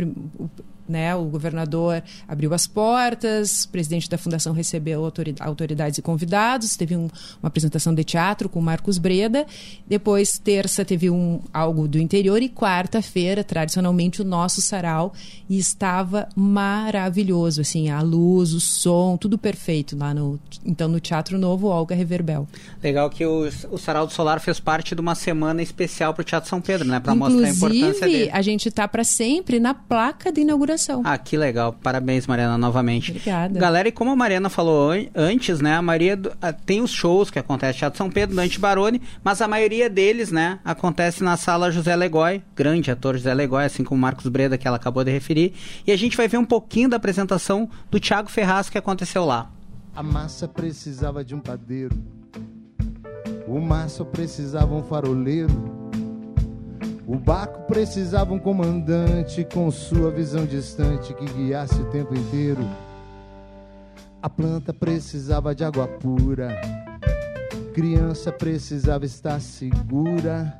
né, 0.90 1.14
o 1.14 1.24
governador 1.24 2.02
abriu 2.28 2.52
as 2.52 2.66
portas, 2.66 3.64
o 3.64 3.68
presidente 3.68 4.08
da 4.10 4.18
fundação 4.18 4.52
recebeu 4.52 5.04
autori- 5.04 5.34
autoridades 5.40 5.98
e 5.98 6.02
convidados, 6.02 6.76
teve 6.76 6.96
um- 6.96 7.08
uma 7.42 7.48
apresentação 7.48 7.94
de 7.94 8.04
teatro 8.04 8.48
com 8.48 8.60
Marcos 8.60 8.98
Breda, 8.98 9.46
depois 9.86 10.38
terça 10.38 10.84
teve 10.84 11.08
um 11.08 11.40
algo 11.52 11.86
do 11.86 11.98
interior 11.98 12.42
e 12.42 12.48
quarta-feira, 12.48 13.44
tradicionalmente 13.44 14.20
o 14.20 14.24
nosso 14.24 14.60
sarau 14.60 15.12
e 15.48 15.58
estava 15.58 16.28
maravilhoso, 16.34 17.60
assim, 17.60 17.88
a 17.90 18.00
luz, 18.02 18.52
o 18.52 18.60
som, 18.60 19.16
tudo 19.16 19.38
perfeito 19.38 19.96
lá 19.96 20.12
no 20.12 20.38
então 20.64 20.88
no 20.88 20.98
Teatro 21.00 21.38
Novo 21.38 21.68
Olga 21.68 21.94
Reverbel. 21.94 22.46
Legal 22.82 23.08
que 23.08 23.24
o, 23.24 23.48
o 23.70 23.78
Sarau 23.78 24.06
do 24.06 24.12
Solar 24.12 24.40
fez 24.40 24.58
parte 24.60 24.94
de 24.94 25.00
uma 25.00 25.14
semana 25.14 25.62
especial 25.62 26.12
pro 26.12 26.24
Teatro 26.24 26.48
São 26.50 26.60
Pedro, 26.60 26.86
né? 26.88 26.98
Pra 27.00 27.14
mostrar 27.14 27.46
a 27.46 27.50
importância 27.50 28.06
dele. 28.06 28.30
a 28.32 28.42
gente 28.42 28.70
tá 28.70 28.86
para 28.88 29.04
sempre 29.04 29.58
na 29.60 29.72
placa 29.74 30.32
de 30.32 30.40
inauguração. 30.40 30.79
Ah, 31.04 31.18
que 31.18 31.36
legal. 31.36 31.72
Parabéns, 31.72 32.26
Mariana, 32.26 32.56
novamente. 32.58 33.10
Obrigada. 33.10 33.58
Galera, 33.58 33.88
e 33.88 33.92
como 33.92 34.10
a 34.10 34.16
Mariana 34.16 34.48
falou 34.48 34.90
an- 34.92 35.06
antes, 35.14 35.60
né? 35.60 35.74
A 35.74 35.82
do- 36.16 36.32
ah, 36.40 36.52
tem 36.52 36.80
os 36.80 36.90
shows 36.90 37.30
que 37.30 37.38
acontecem 37.38 37.74
no 37.74 37.78
Teatro 37.80 37.98
São 37.98 38.10
Pedro, 38.10 38.36
Dante 38.36 38.58
Baroni, 38.58 39.00
mas 39.22 39.40
a 39.42 39.48
maioria 39.48 39.88
deles, 39.90 40.30
né, 40.32 40.58
acontece 40.64 41.22
na 41.22 41.36
sala 41.36 41.70
José 41.70 41.94
Legói, 41.96 42.42
grande 42.56 42.90
ator 42.90 43.16
José 43.16 43.32
Legói, 43.34 43.64
assim 43.64 43.84
como 43.84 43.98
o 43.98 44.00
Marcos 44.02 44.26
Breda, 44.28 44.56
que 44.56 44.66
ela 44.66 44.76
acabou 44.76 45.04
de 45.04 45.10
referir. 45.10 45.52
E 45.86 45.92
a 45.92 45.96
gente 45.96 46.16
vai 46.16 46.28
ver 46.28 46.38
um 46.38 46.44
pouquinho 46.44 46.88
da 46.88 46.96
apresentação 46.96 47.68
do 47.90 47.98
Thiago 48.00 48.30
Ferraz 48.30 48.68
que 48.70 48.78
aconteceu 48.78 49.24
lá. 49.24 49.50
A 49.94 50.02
massa 50.02 50.46
precisava 50.48 51.24
de 51.24 51.34
um 51.34 51.40
padeiro. 51.40 51.96
O 53.46 53.60
mar 53.60 53.88
só 53.90 54.04
precisava 54.04 54.74
um 54.74 54.82
faroleiro. 54.82 55.50
O 57.10 57.16
barco 57.16 57.62
precisava 57.62 58.32
um 58.32 58.38
comandante 58.38 59.44
com 59.52 59.68
sua 59.68 60.12
visão 60.12 60.46
distante 60.46 61.12
que 61.12 61.24
guiasse 61.24 61.74
o 61.74 61.90
tempo 61.90 62.14
inteiro. 62.14 62.62
A 64.22 64.30
planta 64.30 64.72
precisava 64.72 65.52
de 65.52 65.64
água 65.64 65.88
pura. 65.88 66.56
Criança 67.74 68.30
precisava 68.30 69.04
estar 69.04 69.40
segura. 69.40 70.56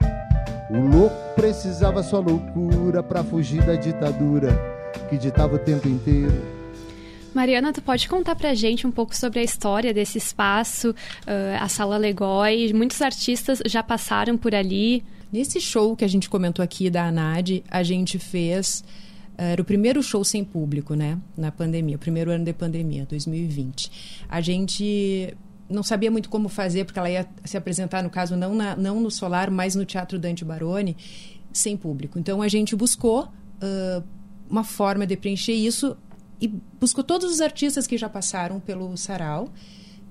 O 0.68 0.96
louco 0.96 1.34
precisava 1.36 2.02
só 2.02 2.18
loucura 2.18 3.00
para 3.00 3.22
fugir 3.22 3.64
da 3.64 3.76
ditadura 3.76 4.50
que 5.08 5.16
ditava 5.16 5.54
o 5.54 5.58
tempo 5.60 5.86
inteiro. 5.86 6.42
Mariana, 7.32 7.72
tu 7.72 7.80
pode 7.80 8.08
contar 8.08 8.34
pra 8.34 8.54
gente 8.54 8.88
um 8.88 8.90
pouco 8.90 9.14
sobre 9.14 9.38
a 9.38 9.44
história 9.44 9.94
desse 9.94 10.18
espaço, 10.18 10.96
ah, 11.28 11.62
a 11.62 11.68
Sala 11.68 11.96
Legói? 11.96 12.72
Muitos 12.74 13.00
artistas 13.00 13.62
já 13.66 13.84
passaram 13.84 14.36
por 14.36 14.52
ali. 14.52 15.04
Nesse 15.32 15.60
show 15.60 15.94
que 15.96 16.04
a 16.04 16.08
gente 16.08 16.28
comentou 16.28 16.62
aqui 16.62 16.90
da 16.90 17.06
ANAD, 17.06 17.62
a 17.70 17.82
gente 17.82 18.18
fez. 18.18 18.82
eh, 19.38 19.52
Era 19.52 19.62
o 19.62 19.64
primeiro 19.64 20.02
show 20.02 20.24
sem 20.24 20.44
público, 20.44 20.94
né? 20.94 21.18
Na 21.36 21.50
pandemia, 21.52 21.96
o 21.96 21.98
primeiro 21.98 22.30
ano 22.30 22.44
de 22.44 22.52
pandemia, 22.52 23.06
2020. 23.08 23.90
A 24.28 24.40
gente 24.40 25.34
não 25.68 25.82
sabia 25.84 26.10
muito 26.10 26.28
como 26.28 26.48
fazer, 26.48 26.84
porque 26.84 26.98
ela 26.98 27.08
ia 27.10 27.26
se 27.44 27.56
apresentar, 27.56 28.02
no 28.02 28.10
caso, 28.10 28.34
não, 28.36 28.54
na- 28.54 28.74
não 28.76 29.00
no 29.00 29.10
Solar, 29.10 29.50
mas 29.50 29.74
no 29.76 29.84
Teatro 29.84 30.18
Dante 30.18 30.44
Baroni, 30.44 30.96
sem 31.52 31.76
público. 31.76 32.18
Então 32.18 32.42
a 32.42 32.48
gente 32.48 32.74
buscou 32.74 33.28
ah, 33.62 34.02
uma 34.48 34.64
forma 34.64 35.06
de 35.06 35.16
preencher 35.16 35.52
isso 35.52 35.96
e 36.40 36.48
buscou 36.80 37.04
todos 37.04 37.30
os 37.30 37.40
artistas 37.40 37.86
que 37.86 37.96
já 37.96 38.08
passaram 38.08 38.58
pelo 38.58 38.96
sarau 38.96 39.48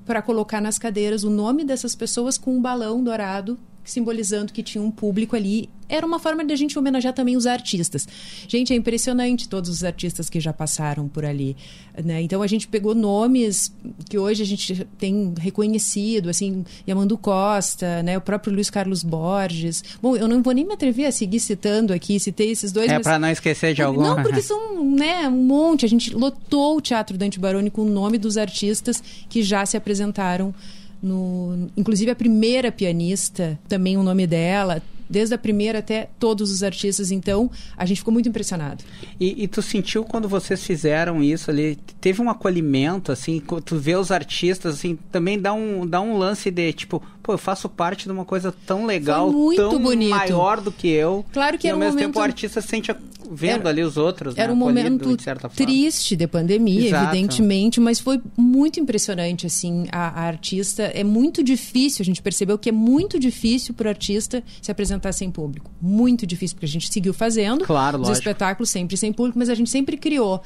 para 0.05 0.21
colocar 0.21 0.61
nas 0.61 0.79
cadeiras 0.79 1.23
o 1.25 1.29
nome 1.29 1.65
dessas 1.65 1.93
pessoas 1.93 2.37
com 2.37 2.55
um 2.55 2.61
balão 2.61 3.03
dourado 3.03 3.59
simbolizando 3.89 4.53
que 4.53 4.63
tinha 4.63 4.83
um 4.83 4.91
público 4.91 5.35
ali. 5.35 5.69
Era 5.87 6.05
uma 6.05 6.19
forma 6.19 6.45
de 6.45 6.53
a 6.53 6.55
gente 6.55 6.77
homenagear 6.77 7.13
também 7.15 7.35
os 7.35 7.47
artistas. 7.47 8.07
Gente, 8.47 8.71
é 8.71 8.75
impressionante 8.75 9.49
todos 9.49 9.71
os 9.71 9.83
artistas 9.83 10.29
que 10.29 10.39
já 10.39 10.53
passaram 10.53 11.07
por 11.07 11.25
ali. 11.25 11.57
Né? 12.03 12.21
Então 12.21 12.43
a 12.43 12.47
gente 12.47 12.67
pegou 12.67 12.93
nomes 12.93 13.73
que 14.07 14.17
hoje 14.17 14.43
a 14.43 14.45
gente 14.45 14.85
tem 14.99 15.33
reconhecido, 15.39 16.29
assim, 16.29 16.63
Yamandu 16.87 17.17
Costa, 17.17 18.03
né? 18.03 18.17
o 18.17 18.21
próprio 18.21 18.53
Luiz 18.53 18.69
Carlos 18.69 19.03
Borges. 19.03 19.83
Bom, 19.99 20.15
eu 20.15 20.27
não 20.27 20.43
vou 20.43 20.53
nem 20.53 20.63
me 20.63 20.73
atrever 20.73 21.07
a 21.07 21.11
seguir 21.11 21.39
citando 21.39 21.91
aqui, 21.91 22.19
citei 22.19 22.51
esses 22.51 22.71
dois. 22.71 22.89
É 22.89 22.93
mas- 22.93 23.03
pra 23.03 23.17
não 23.17 23.29
esquecer 23.29 23.73
de 23.73 23.81
algum. 23.81 24.01
não, 24.01 24.21
porque 24.21 24.43
são 24.43 24.85
né, 24.85 25.27
um 25.27 25.31
monte. 25.43 25.85
A 25.85 25.89
gente 25.89 26.13
lotou 26.13 26.77
o 26.77 26.81
Teatro 26.81 27.17
Dante 27.17 27.39
Baroni 27.39 27.71
com 27.71 27.81
o 27.81 27.89
nome 27.89 28.19
dos 28.19 28.37
artistas 28.37 29.03
que 29.27 29.41
já 29.41 29.65
se 29.65 29.75
apresentaram. 29.75 30.53
No, 31.01 31.69
inclusive 31.77 32.11
a 32.11 32.15
primeira 32.15 32.71
pianista, 32.71 33.59
também 33.67 33.97
o 33.97 34.03
nome 34.03 34.27
dela, 34.27 34.81
desde 35.09 35.33
a 35.33 35.37
primeira 35.37 35.79
até 35.79 36.09
todos 36.19 36.51
os 36.51 36.61
artistas. 36.61 37.11
Então, 37.11 37.49
a 37.75 37.85
gente 37.85 37.97
ficou 37.97 38.13
muito 38.13 38.29
impressionado. 38.29 38.83
E, 39.19 39.43
e 39.43 39.47
tu 39.47 39.61
sentiu 39.61 40.03
quando 40.03 40.29
vocês 40.29 40.63
fizeram 40.63 41.23
isso 41.23 41.49
ali, 41.49 41.77
teve 41.99 42.21
um 42.21 42.29
acolhimento, 42.29 43.11
assim, 43.11 43.41
tu 43.65 43.77
vê 43.77 43.95
os 43.95 44.11
artistas, 44.11 44.75
assim, 44.75 44.97
também 45.11 45.39
dá 45.39 45.51
um, 45.53 45.87
dá 45.87 45.99
um 45.99 46.17
lance 46.17 46.51
de, 46.51 46.71
tipo, 46.73 47.01
pô, 47.29 47.33
eu 47.33 47.37
faço 47.37 47.69
parte 47.69 48.05
de 48.05 48.11
uma 48.11 48.25
coisa 48.25 48.51
tão 48.65 48.87
legal, 48.87 49.31
muito 49.31 49.57
tão 49.57 49.79
bonito. 49.79 50.09
maior 50.09 50.59
do 50.61 50.71
que 50.71 50.87
eu. 50.87 51.23
Claro 51.31 51.59
que 51.59 51.67
e 51.67 51.69
era 51.69 51.75
ao 51.75 51.77
um 51.77 51.79
mesmo 51.79 51.93
momento- 51.93 52.07
tempo 52.07 52.19
o 52.19 52.23
artista 52.23 52.59
se 52.59 52.67
sente 52.67 52.91
vendo 53.31 53.59
Era- 53.61 53.69
ali 53.69 53.83
os 53.83 53.95
outros, 53.97 54.35
Era 54.35 54.47
né, 54.47 54.53
um 54.59 54.63
acolhido, 54.67 54.89
momento 55.05 55.17
triste 55.53 56.15
de 56.15 56.25
pandemia, 56.25 56.87
Exato. 56.87 57.03
evidentemente, 57.15 57.79
mas 57.79 57.99
foi 57.99 58.19
muito 58.35 58.79
impressionante, 58.79 59.45
assim, 59.45 59.85
a, 59.91 60.07
a 60.07 60.23
artista. 60.23 60.81
É 60.81 61.03
muito 61.03 61.43
difícil, 61.43 62.01
a 62.01 62.05
gente 62.05 62.19
percebeu 62.23 62.57
que 62.57 62.69
é 62.69 62.71
muito 62.71 63.19
difícil 63.19 63.75
para 63.75 63.85
o 63.85 63.89
artista 63.89 64.43
se 64.59 64.71
apresentar 64.71 65.11
sem 65.11 65.29
público. 65.29 65.69
Muito 65.79 66.25
difícil, 66.25 66.55
porque 66.55 66.65
a 66.65 66.69
gente 66.69 66.91
seguiu 66.91 67.13
fazendo 67.13 67.63
Claro, 67.65 67.97
os 67.97 68.07
lógico. 68.07 68.17
espetáculos 68.27 68.71
sempre 68.71 68.97
sem 68.97 69.13
público, 69.13 69.37
mas 69.37 69.49
a 69.49 69.53
gente 69.53 69.69
sempre 69.69 69.95
criou. 69.95 70.41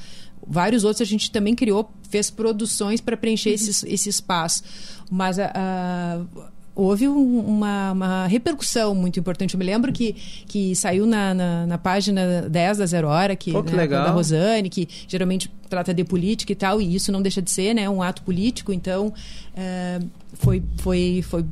Vários 0.46 0.84
outros 0.84 1.00
a 1.08 1.10
gente 1.10 1.32
também 1.32 1.56
criou, 1.56 1.90
fez 2.10 2.30
produções 2.30 3.00
para 3.00 3.16
preencher 3.16 3.52
Uhum. 3.52 3.56
esse, 3.56 3.88
esse 3.88 4.10
espaço. 4.10 4.62
Mas 5.10 5.40
a- 5.40 5.52
a- 5.56 6.22
houve 6.76 7.08
um- 7.08 7.40
uma, 7.40 7.92
uma 7.92 8.28
repercussão 8.28 8.96
muito 8.96 9.20
importante. 9.20 9.54
Eu 9.54 9.60
me 9.60 9.66
lembro 9.66 9.92
que, 9.94 10.14
que 10.48 10.76
saiu 10.76 11.06
na, 11.06 11.34
na, 11.34 11.66
na 11.68 11.78
página 11.78 12.44
10 12.50 12.78
da 12.80 12.86
Zero 12.86 13.08
Hora, 13.08 13.36
que, 13.36 13.52
Pô, 13.52 13.64
que 13.64 13.72
né, 13.76 13.88
da 13.88 14.12
Rosane, 14.12 14.70
que 14.70 14.88
geralmente 15.08 15.52
trata 15.70 15.94
de 15.94 16.04
política 16.04 16.52
e 16.52 16.56
tal, 16.56 16.82
e 16.82 16.96
isso 16.96 17.12
não 17.12 17.22
deixa 17.22 17.42
de 17.42 17.52
ser 17.52 17.74
né, 17.74 17.90
um 17.90 18.02
ato 18.02 18.22
político. 18.24 18.74
Então, 18.74 19.14
eh, 19.56 20.00
foi, 20.34 20.64
foi, 20.78 21.24
foi, 21.28 21.46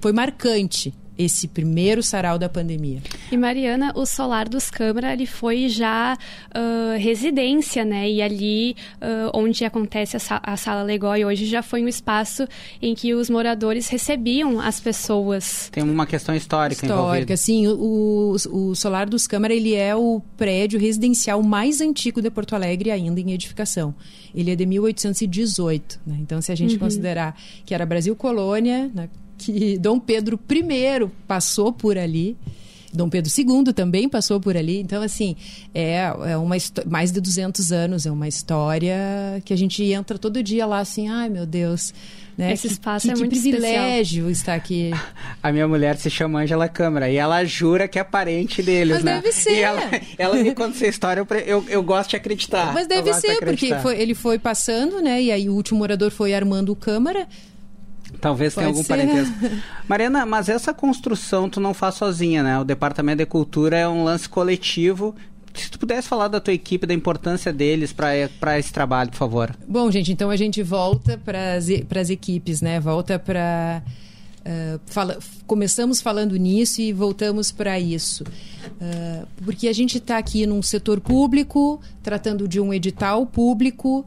foi 0.00 0.12
marcante 0.12 0.92
esse 1.18 1.48
primeiro 1.48 2.02
sarau 2.02 2.38
da 2.38 2.48
pandemia. 2.48 3.00
E 3.32 3.36
Mariana, 3.36 3.92
o 3.94 4.04
Solar 4.04 4.48
dos 4.48 4.70
Câmara, 4.70 5.12
ele 5.12 5.26
foi 5.26 5.68
já 5.68 6.16
ah, 6.54 6.96
residência, 6.98 7.84
né? 7.84 8.08
E 8.10 8.20
ali 8.22 8.76
ah, 9.00 9.30
onde 9.34 9.64
acontece 9.64 10.16
a, 10.16 10.20
sa- 10.20 10.40
a 10.42 10.56
Sala 10.56 10.82
Legói 10.82 11.24
hoje 11.24 11.46
já 11.46 11.62
foi 11.62 11.82
um 11.82 11.88
espaço 11.88 12.46
em 12.82 12.94
que 12.94 13.14
os 13.14 13.30
moradores 13.30 13.88
recebiam 13.88 14.60
as 14.60 14.78
pessoas. 14.80 15.68
Tem 15.72 15.82
uma 15.82 16.06
questão 16.06 16.34
histórica, 16.34 16.84
histórica. 16.86 17.02
envolvida. 17.02 17.36
Sim, 17.36 17.66
o, 17.68 18.34
o, 18.52 18.70
o 18.70 18.74
Solar 18.74 19.08
dos 19.08 19.26
Câmara 19.26 19.54
ele 19.54 19.74
é 19.74 19.94
o 19.96 20.20
prédio 20.36 20.78
residencial 20.78 21.42
mais 21.42 21.80
antigo 21.80 22.20
de 22.20 22.30
Porto 22.30 22.54
Alegre 22.54 22.90
ainda 22.90 23.20
em 23.20 23.32
edificação. 23.32 23.94
Ele 24.34 24.50
é 24.50 24.56
de 24.56 24.66
1818. 24.66 26.00
Né? 26.06 26.18
Então, 26.20 26.40
se 26.40 26.52
a 26.52 26.54
gente 26.54 26.78
considerar 26.78 27.36
que 27.64 27.74
era 27.74 27.86
Brasil 27.86 28.14
Colônia, 28.14 28.90
né? 28.94 29.08
Que 29.38 29.78
Dom 29.78 29.98
Pedro 29.98 30.38
I 30.50 31.06
passou 31.26 31.72
por 31.72 31.96
ali. 31.98 32.36
Dom 32.92 33.10
Pedro 33.10 33.30
II 33.36 33.72
também 33.74 34.08
passou 34.08 34.40
por 34.40 34.56
ali. 34.56 34.78
Então, 34.80 35.02
assim, 35.02 35.36
é, 35.74 36.04
é 36.28 36.36
uma 36.36 36.56
mais 36.86 37.12
de 37.12 37.20
200 37.20 37.70
anos, 37.70 38.06
é 38.06 38.10
uma 38.10 38.26
história 38.26 38.96
que 39.44 39.52
a 39.52 39.56
gente 39.56 39.82
entra 39.84 40.16
todo 40.18 40.42
dia 40.42 40.64
lá 40.64 40.78
assim, 40.78 41.08
ai 41.08 41.28
meu 41.28 41.44
Deus. 41.44 41.92
Né? 42.38 42.52
Esse 42.52 42.68
Que- 42.68 42.74
espaço 42.74 43.06
que, 43.06 43.10
é 43.10 43.14
que 43.14 43.20
muito 43.20 43.32
privilégio 43.32 44.30
estar 44.30 44.54
aqui. 44.54 44.90
A 45.42 45.50
minha 45.52 45.66
mulher 45.68 45.96
se 45.96 46.08
chama 46.10 46.40
Angela 46.40 46.68
Câmara 46.68 47.10
e 47.10 47.16
ela 47.16 47.44
jura 47.44 47.86
que 47.88 47.98
é 47.98 48.04
parente 48.04 48.62
deles, 48.62 48.96
Mas 48.96 49.04
né? 49.04 49.14
deve 49.20 49.32
ser. 49.32 49.52
E 49.56 49.60
ela, 49.60 49.80
ela 50.18 50.36
me 50.36 50.54
conta 50.54 50.70
essa 50.76 50.86
história, 50.86 51.20
eu, 51.20 51.36
eu, 51.46 51.64
eu 51.68 51.82
gosto 51.82 52.10
de 52.10 52.16
acreditar. 52.16 52.72
Mas 52.72 52.86
deve 52.86 53.10
de 53.10 53.20
ser, 53.20 53.38
porque 53.40 53.74
foi- 53.76 53.98
ele 54.00 54.14
foi 54.14 54.38
passando, 54.38 55.00
né? 55.02 55.22
E 55.22 55.30
aí 55.30 55.48
o 55.50 55.54
último 55.54 55.78
morador 55.80 56.10
foi 56.10 56.32
Armando 56.34 56.74
Câmara. 56.76 57.26
Talvez 58.20 58.54
tenha 58.54 58.66
Pode 58.66 58.78
algum 58.78 58.82
ser. 58.82 58.88
parentesco. 58.88 59.34
Mariana, 59.88 60.24
mas 60.26 60.48
essa 60.48 60.72
construção 60.72 61.48
tu 61.48 61.60
não 61.60 61.74
faz 61.74 61.96
sozinha, 61.96 62.42
né? 62.42 62.58
O 62.58 62.64
Departamento 62.64 63.18
de 63.18 63.26
Cultura 63.26 63.76
é 63.76 63.88
um 63.88 64.04
lance 64.04 64.28
coletivo. 64.28 65.14
Se 65.54 65.70
tu 65.70 65.78
pudesse 65.78 66.06
falar 66.06 66.28
da 66.28 66.40
tua 66.40 66.52
equipe, 66.52 66.86
da 66.86 66.92
importância 66.92 67.52
deles 67.52 67.92
para 67.92 68.58
esse 68.58 68.72
trabalho, 68.72 69.10
por 69.10 69.16
favor. 69.16 69.56
Bom, 69.66 69.90
gente, 69.90 70.12
então 70.12 70.28
a 70.28 70.36
gente 70.36 70.62
volta 70.62 71.18
para 71.24 71.54
as 71.54 72.10
equipes, 72.10 72.60
né? 72.60 72.78
Volta 72.78 73.18
para. 73.18 73.82
fala, 74.86 75.18
começamos 75.46 76.00
falando 76.00 76.36
nisso 76.36 76.80
e 76.82 76.92
voltamos 76.92 77.50
para 77.50 77.80
isso. 77.80 78.24
Ah, 78.80 79.26
porque 79.44 79.68
a 79.68 79.72
gente 79.72 79.98
está 79.98 80.18
aqui 80.18 80.46
num 80.46 80.62
setor 80.62 81.00
público, 81.00 81.80
tratando 82.02 82.46
de 82.46 82.60
um 82.60 82.72
edital 82.72 83.26
público, 83.26 84.04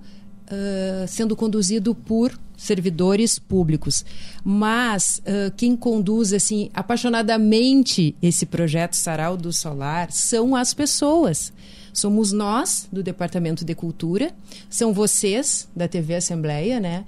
ah, 0.50 1.06
sendo 1.08 1.36
conduzido 1.36 1.96
por 1.96 2.38
servidores 2.60 3.40
públicos. 3.40 4.06
Mas 4.44 5.22
ah, 5.26 5.52
quem 5.56 5.76
conduz 5.76 6.34
assim 6.34 6.70
apaixonadamente 6.74 8.16
esse 8.22 8.46
projeto 8.46 8.96
Sarau 8.96 9.38
do 9.38 9.52
Solar 9.52 10.12
são 10.12 10.56
as 10.56 10.74
pessoas. 10.74 11.54
Somos 11.94 12.32
nós 12.32 12.88
do 12.92 13.02
Departamento 13.02 13.66
de 13.66 13.74
Cultura, 13.74 14.32
são 14.70 14.94
vocês 14.94 15.68
da 15.76 15.88
TV 15.88 16.16
Assembleia, 16.16 16.80
né? 16.80 17.06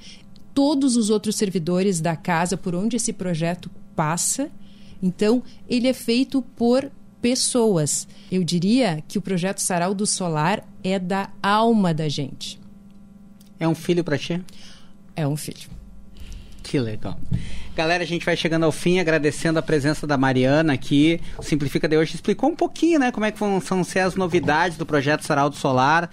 Todos 0.54 0.98
os 0.98 1.10
outros 1.10 1.36
servidores 1.36 2.02
da 2.02 2.16
casa 2.16 2.58
por 2.58 2.74
onde 2.74 2.96
esse 2.96 3.14
projeto 3.14 3.70
passa. 3.96 4.50
Então, 5.02 5.44
ele 5.70 5.88
é 5.88 5.94
feito 5.94 6.42
por 6.56 6.92
pessoas. 7.22 8.08
Eu 8.32 8.44
diria 8.44 9.04
que 9.08 9.18
o 9.18 9.22
projeto 9.22 9.60
Sarau 9.60 9.94
do 9.94 10.06
Solar 10.06 10.68
é 10.84 10.98
da 10.98 11.30
alma 11.42 11.94
da 11.94 12.10
gente. 12.10 12.60
É 13.60 13.68
um 13.68 13.76
filho 13.76 14.04
para 14.04 14.18
ti? 14.18 14.44
É 15.22 15.28
um 15.28 15.38
filho. 15.38 15.70
Que 16.64 16.80
legal. 16.80 17.16
Galera, 17.76 18.04
a 18.04 18.08
gente 18.08 18.26
vai 18.26 18.36
chegando 18.36 18.64
ao 18.64 18.72
fim, 18.72 19.00
agradecendo 19.00 19.60
a 19.60 19.62
presença 19.62 20.08
da 20.08 20.18
Mariana 20.18 20.74
aqui. 20.74 21.22
O 21.38 21.44
Simplifica 21.44 21.88
de 21.88 21.96
hoje 21.96 22.16
explicou 22.16 22.50
um 22.50 22.56
pouquinho, 22.56 23.00
né, 23.00 23.12
como 23.12 23.26
é 23.26 23.32
que 23.32 23.40
vão, 23.40 23.62
ser 23.84 24.00
as 24.00 24.16
novidades 24.16 24.80
do 24.80 24.86
projeto 24.86 25.24
Saraldo 25.24 25.56
Solar. 25.56 26.10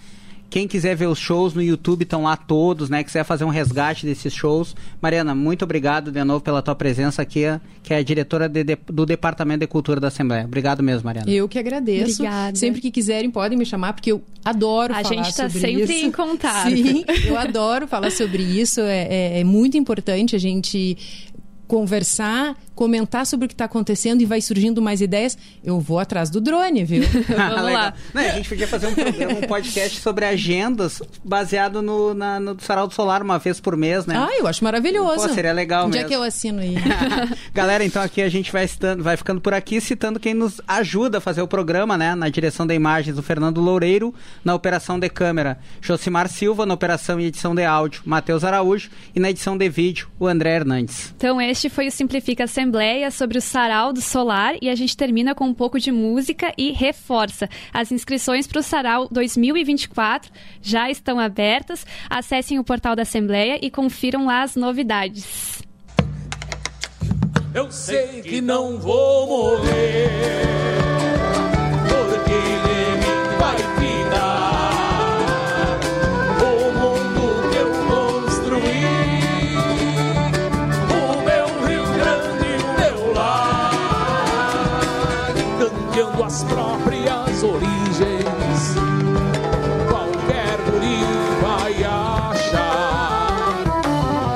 Quem 0.51 0.67
quiser 0.67 0.97
ver 0.97 1.07
os 1.09 1.19
shows 1.19 1.53
no 1.53 1.63
YouTube 1.63 2.03
estão 2.05 2.23
lá 2.23 2.35
todos, 2.37 2.89
né? 2.89 3.05
Quiser 3.05 3.23
fazer 3.23 3.45
um 3.45 3.51
resgate 3.51 4.07
desses 4.07 4.33
shows. 4.33 4.75
Mariana, 5.01 5.35
muito 5.35 5.63
obrigado 5.63 6.11
de 6.11 6.25
novo 6.25 6.41
pela 6.43 6.63
tua 6.63 6.75
presença 6.75 7.21
aqui, 7.21 7.43
que 7.83 7.93
é 7.93 7.99
a 7.99 8.03
diretora 8.03 8.49
de- 8.49 8.65
de- 8.65 8.79
do 8.87 9.05
Departamento 9.05 9.61
de 9.61 9.67
Cultura 9.67 10.01
da 10.01 10.09
Assembleia. 10.09 10.45
Obrigado 10.47 10.83
mesmo, 10.83 11.05
Mariana. 11.05 11.31
Eu 11.31 11.47
que 11.49 11.59
agradeço. 11.59 12.23
Obrigada. 12.23 12.57
Sempre 12.57 12.81
que 12.81 12.91
quiserem, 12.91 13.31
podem 13.31 13.59
me 13.59 13.67
chamar, 13.67 13.93
porque 13.93 14.11
eu 14.11 14.23
adoro 14.43 14.95
A 14.95 15.03
falar 15.03 15.17
gente 15.17 15.35
tá 15.37 15.49
sobre 15.51 15.61
sempre 15.61 15.83
isso. 15.97 16.07
em 16.07 16.11
contato. 16.13 16.71
Sim, 16.71 17.05
eu 17.27 17.37
adoro 17.37 17.87
falar 17.87 18.11
sobre 18.11 18.43
isso. 18.43 18.81
É, 18.81 19.07
é- 19.37 19.41
é 19.41 19.45
muito 19.45 19.77
importante 19.77 20.35
a 20.35 20.39
gente 20.39 20.97
conversar, 21.69 22.57
comentar 22.75 23.27
sobre 23.27 23.45
o 23.45 23.49
que 23.49 23.55
está 23.55 23.67
acontecendo 23.67 24.21
e 24.23 24.25
vai 24.25 24.41
surgindo 24.41 24.81
mais 24.83 25.01
ideias. 25.01 25.37
Eu 25.63 25.79
vou 25.79 25.99
atrás 25.99 26.31
do 26.31 26.41
drone, 26.41 26.83
viu? 26.85 27.03
Vamos 27.29 27.29
Legal. 27.29 27.65
lá. 27.73 27.95
Não, 28.15 28.23
a 28.23 28.29
gente 28.31 28.49
podia 28.49 28.67
fazer 28.67 28.87
um 28.89 28.95
programa, 28.95 29.35
um 29.35 29.43
podcast 29.43 30.01
sobre 30.01 30.25
agendas 30.25 31.03
baseado 31.25 31.83
no, 31.83 32.15
na, 32.15 32.41
no 32.41 32.59
Saraldo 32.61 32.95
Solar 32.95 33.23
uma 33.23 33.39
vez 33.39 33.61
por 33.61 33.77
mês, 33.77 34.07
né? 34.07 34.17
Ah, 34.17 34.31
eu 34.39 34.47
acho 34.47 34.65
maravilhoso. 34.65 35.29
Pô, 35.29 35.35
seria 35.35 35.53
legal 35.53 35.87
Onde 35.87 35.99
é 35.99 36.01
mesmo. 36.01 36.09
que 36.09 36.17
eu 36.17 36.23
assino 36.23 36.61
aí? 36.61 36.75
Galera, 37.53 37.85
então 37.85 38.01
aqui 38.03 38.23
a 38.23 38.29
gente 38.29 38.51
vai, 38.53 38.67
citando- 38.67 39.03
vai 39.03 39.17
ficando 39.17 39.41
por 39.41 39.53
aqui 39.53 39.81
citando 39.81 40.19
quem 40.19 40.33
nos 40.35 40.61
ajuda 40.67 41.19
a 41.19 41.21
fazer 41.21 41.43
o 41.43 41.49
programa, 41.49 41.97
né? 41.99 42.15
Na 42.15 42.29
direção 42.29 42.67
de 42.67 42.75
imagens, 42.75 43.19
o 43.19 43.23
Fernando 43.23 43.61
Loureiro, 43.61 44.15
na 44.45 44.55
operação 44.55 44.99
de 44.99 45.09
câmera, 45.09 45.59
Josimar 45.81 46.29
Silva, 46.29 46.65
na 46.65 46.75
operação 46.75 47.21
e 47.21 47.27
edição 47.27 47.55
de 47.55 47.65
áudio, 47.65 48.03
Matheus 48.05 48.45
Araújo, 48.45 48.89
e 49.15 49.21
na 49.21 49.31
edição 49.31 49.57
de 49.59 49.69
vídeo, 49.69 50.09
o 50.19 50.27
André 50.27 50.55
Hernandes. 50.57 51.13
Então, 51.17 51.41
este 51.41 51.58
foi 51.67 51.89
o 51.89 51.91
Simplifica 51.91 52.45
Assembleia 52.45 53.11
sobre 53.11 53.39
o 53.39 53.41
Sarau 53.41 53.93
do 53.93 54.03
Solar 54.03 54.55
e 54.61 54.69
a 54.69 54.75
gente 54.75 54.95
termina 54.95 55.35
com 55.35 55.47
um 55.47 55.55
pouco 55.55 55.81
de 55.81 55.91
música 55.91 56.53
e 56.59 56.73
reforça. 56.73 57.49
As 57.73 57.91
inscrições 57.91 58.47
para 58.47 58.61
o 58.61 58.63
Sarau 58.63 59.09
2024 59.11 60.31
já 60.61 60.91
estão 60.91 61.19
abertas. 61.19 61.87
Acessem 62.09 62.59
o 62.59 62.65
portal 62.65 62.95
da 62.95 63.03
Assembleia 63.03 63.59
e 63.63 63.71
confiram 63.71 64.27
lá 64.27 64.43
as 64.43 64.55
novidades. 64.57 65.63
Eu 67.55 67.73
sei 67.73 68.21
que 68.21 68.41
não 68.41 68.79
vou 68.79 69.27
morrer, 69.27 70.11
porque 71.89 72.39
mim 72.99 73.39
vai 73.39 73.88
próprias 86.49 87.43
origens. 87.43 88.75
Qualquer 89.89 90.59
guri 90.71 91.05
vai 91.43 91.85
achar 91.85 93.55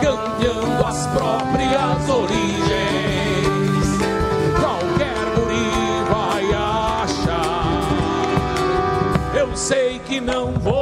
campeando 0.01 0.87
as 0.87 1.07
próprias 1.09 2.09
origens. 2.09 3.87
Qualquer 4.61 5.25
guri 5.37 5.71
vai 6.11 6.45
achar. 7.03 7.83
Eu 9.35 9.57
sei 9.57 9.99
que 10.01 10.21
não 10.21 10.53
vou 10.53 10.82